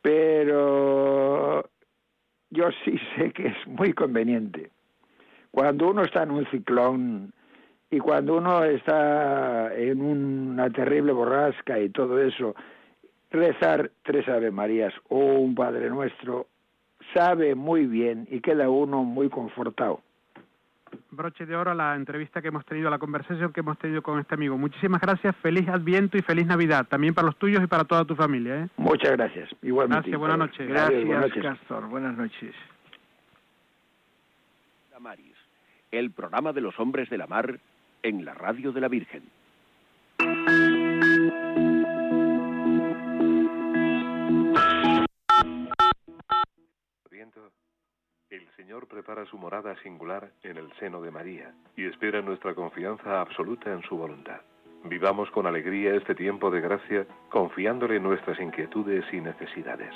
[0.00, 1.68] pero
[2.50, 4.70] yo sí sé que es muy conveniente.
[5.50, 7.32] Cuando uno está en un ciclón
[7.90, 12.54] y cuando uno está en una terrible borrasca y todo eso,
[13.32, 16.46] rezar tres Ave Marías o un Padre Nuestro
[17.12, 20.02] sabe muy bien y queda uno muy confortado.
[21.10, 24.02] Broche de oro a la entrevista que hemos tenido, a la conversación que hemos tenido
[24.02, 24.56] con este amigo.
[24.56, 28.14] Muchísimas gracias, feliz Adviento y feliz Navidad, también para los tuyos y para toda tu
[28.14, 28.64] familia.
[28.64, 28.68] ¿eh?
[28.76, 30.10] Muchas gracias, igualmente.
[30.10, 30.68] Gracias, buenas noches.
[30.68, 31.42] Gracias, buenas noches.
[31.42, 32.54] Castor, buenas noches.
[35.90, 37.58] el programa de los hombres de la mar
[38.02, 39.22] en la radio de la Virgen.
[48.30, 53.20] El Señor prepara su morada singular en el seno de María y espera nuestra confianza
[53.20, 54.40] absoluta en su voluntad.
[54.84, 59.92] Vivamos con alegría este tiempo de gracia, confiándole nuestras inquietudes y necesidades.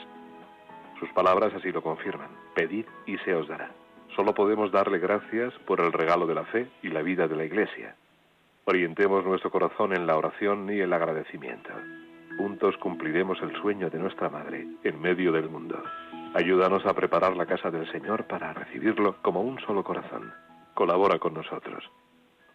[0.99, 2.31] Sus palabras así lo confirman.
[2.57, 3.71] Pedid y se os dará.
[4.17, 7.45] Solo podemos darle gracias por el regalo de la fe y la vida de la
[7.45, 7.95] Iglesia.
[8.65, 11.71] Orientemos nuestro corazón en la oración y el agradecimiento.
[12.37, 15.81] Juntos cumpliremos el sueño de nuestra Madre en medio del mundo.
[16.35, 20.33] Ayúdanos a preparar la casa del Señor para recibirlo como un solo corazón.
[20.75, 21.89] Colabora con nosotros.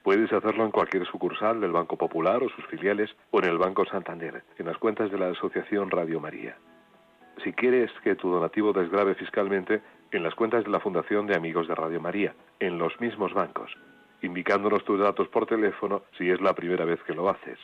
[0.04, 3.86] Puedes hacerlo en cualquier sucursal del Banco Popular o sus filiales o en el Banco
[3.86, 6.58] Santander, en las cuentas de la Asociación Radio María.
[7.42, 11.70] Si quieres que tu donativo desgrave fiscalmente, en las cuentas de la Fundación de Amigos
[11.70, 13.72] de Radio María, en los mismos bancos,
[14.22, 17.58] indicándonos tus datos por teléfono si es la primera vez que lo haces.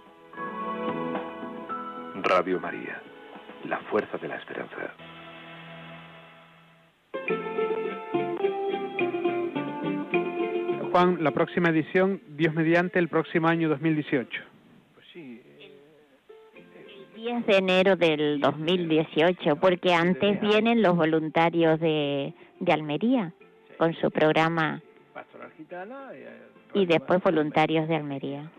[2.22, 3.02] Radio María,
[3.64, 4.94] la fuerza de la esperanza.
[10.90, 14.42] Juan, la próxima edición, Dios mediante, el próximo año 2018.
[14.94, 15.40] Pues sí.
[16.54, 23.32] El 10 de enero del 2018, porque antes vienen los voluntarios de, de Almería
[23.78, 24.82] con su programa.
[25.14, 26.10] Pastoral Gitana.
[26.74, 28.50] Y después voluntarios de Almería.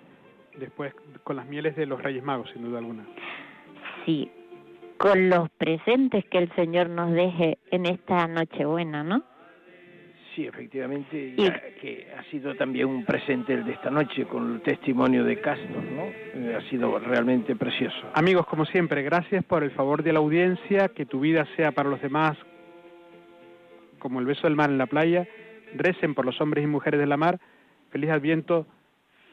[0.57, 3.05] Después con las mieles de los Reyes Magos, sin duda alguna.
[4.05, 4.31] Sí,
[4.97, 9.23] con los presentes que el Señor nos deje en esta Nochebuena, ¿no?
[10.35, 11.35] Sí, efectivamente,
[11.81, 15.83] que ha sido también un presente el de esta noche con el testimonio de Castor,
[15.83, 16.03] ¿no?
[16.03, 17.97] Eh, ha sido realmente precioso.
[18.13, 21.89] Amigos, como siempre, gracias por el favor de la audiencia, que tu vida sea para
[21.89, 22.37] los demás
[24.01, 25.27] como el beso del mar en la playa,
[25.75, 27.39] recen por los hombres y mujeres de la mar,
[27.91, 28.65] feliz Adviento,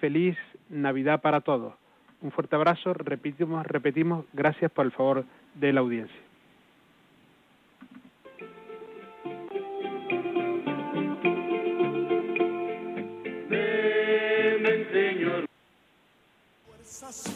[0.01, 0.37] feliz
[0.69, 1.75] Navidad para todos.
[2.21, 5.25] Un fuerte abrazo, repetimos, repetimos, gracias por el favor
[5.55, 6.28] de la audiencia.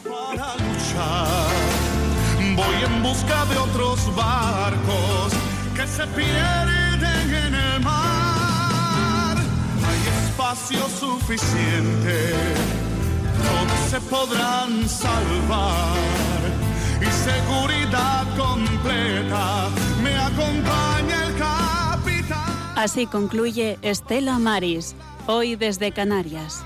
[0.03, 1.47] Para luchar.
[2.55, 5.33] Voy en busca de otros barcos
[5.75, 9.37] que se pierden en el mar.
[9.87, 12.33] Hay espacio suficiente,
[13.41, 15.97] todos se podrán salvar.
[17.01, 19.69] Y seguridad completa,
[20.03, 22.73] me acompaña el capitán.
[22.75, 24.95] Así concluye Estela Maris,
[25.27, 26.63] hoy desde Canarias.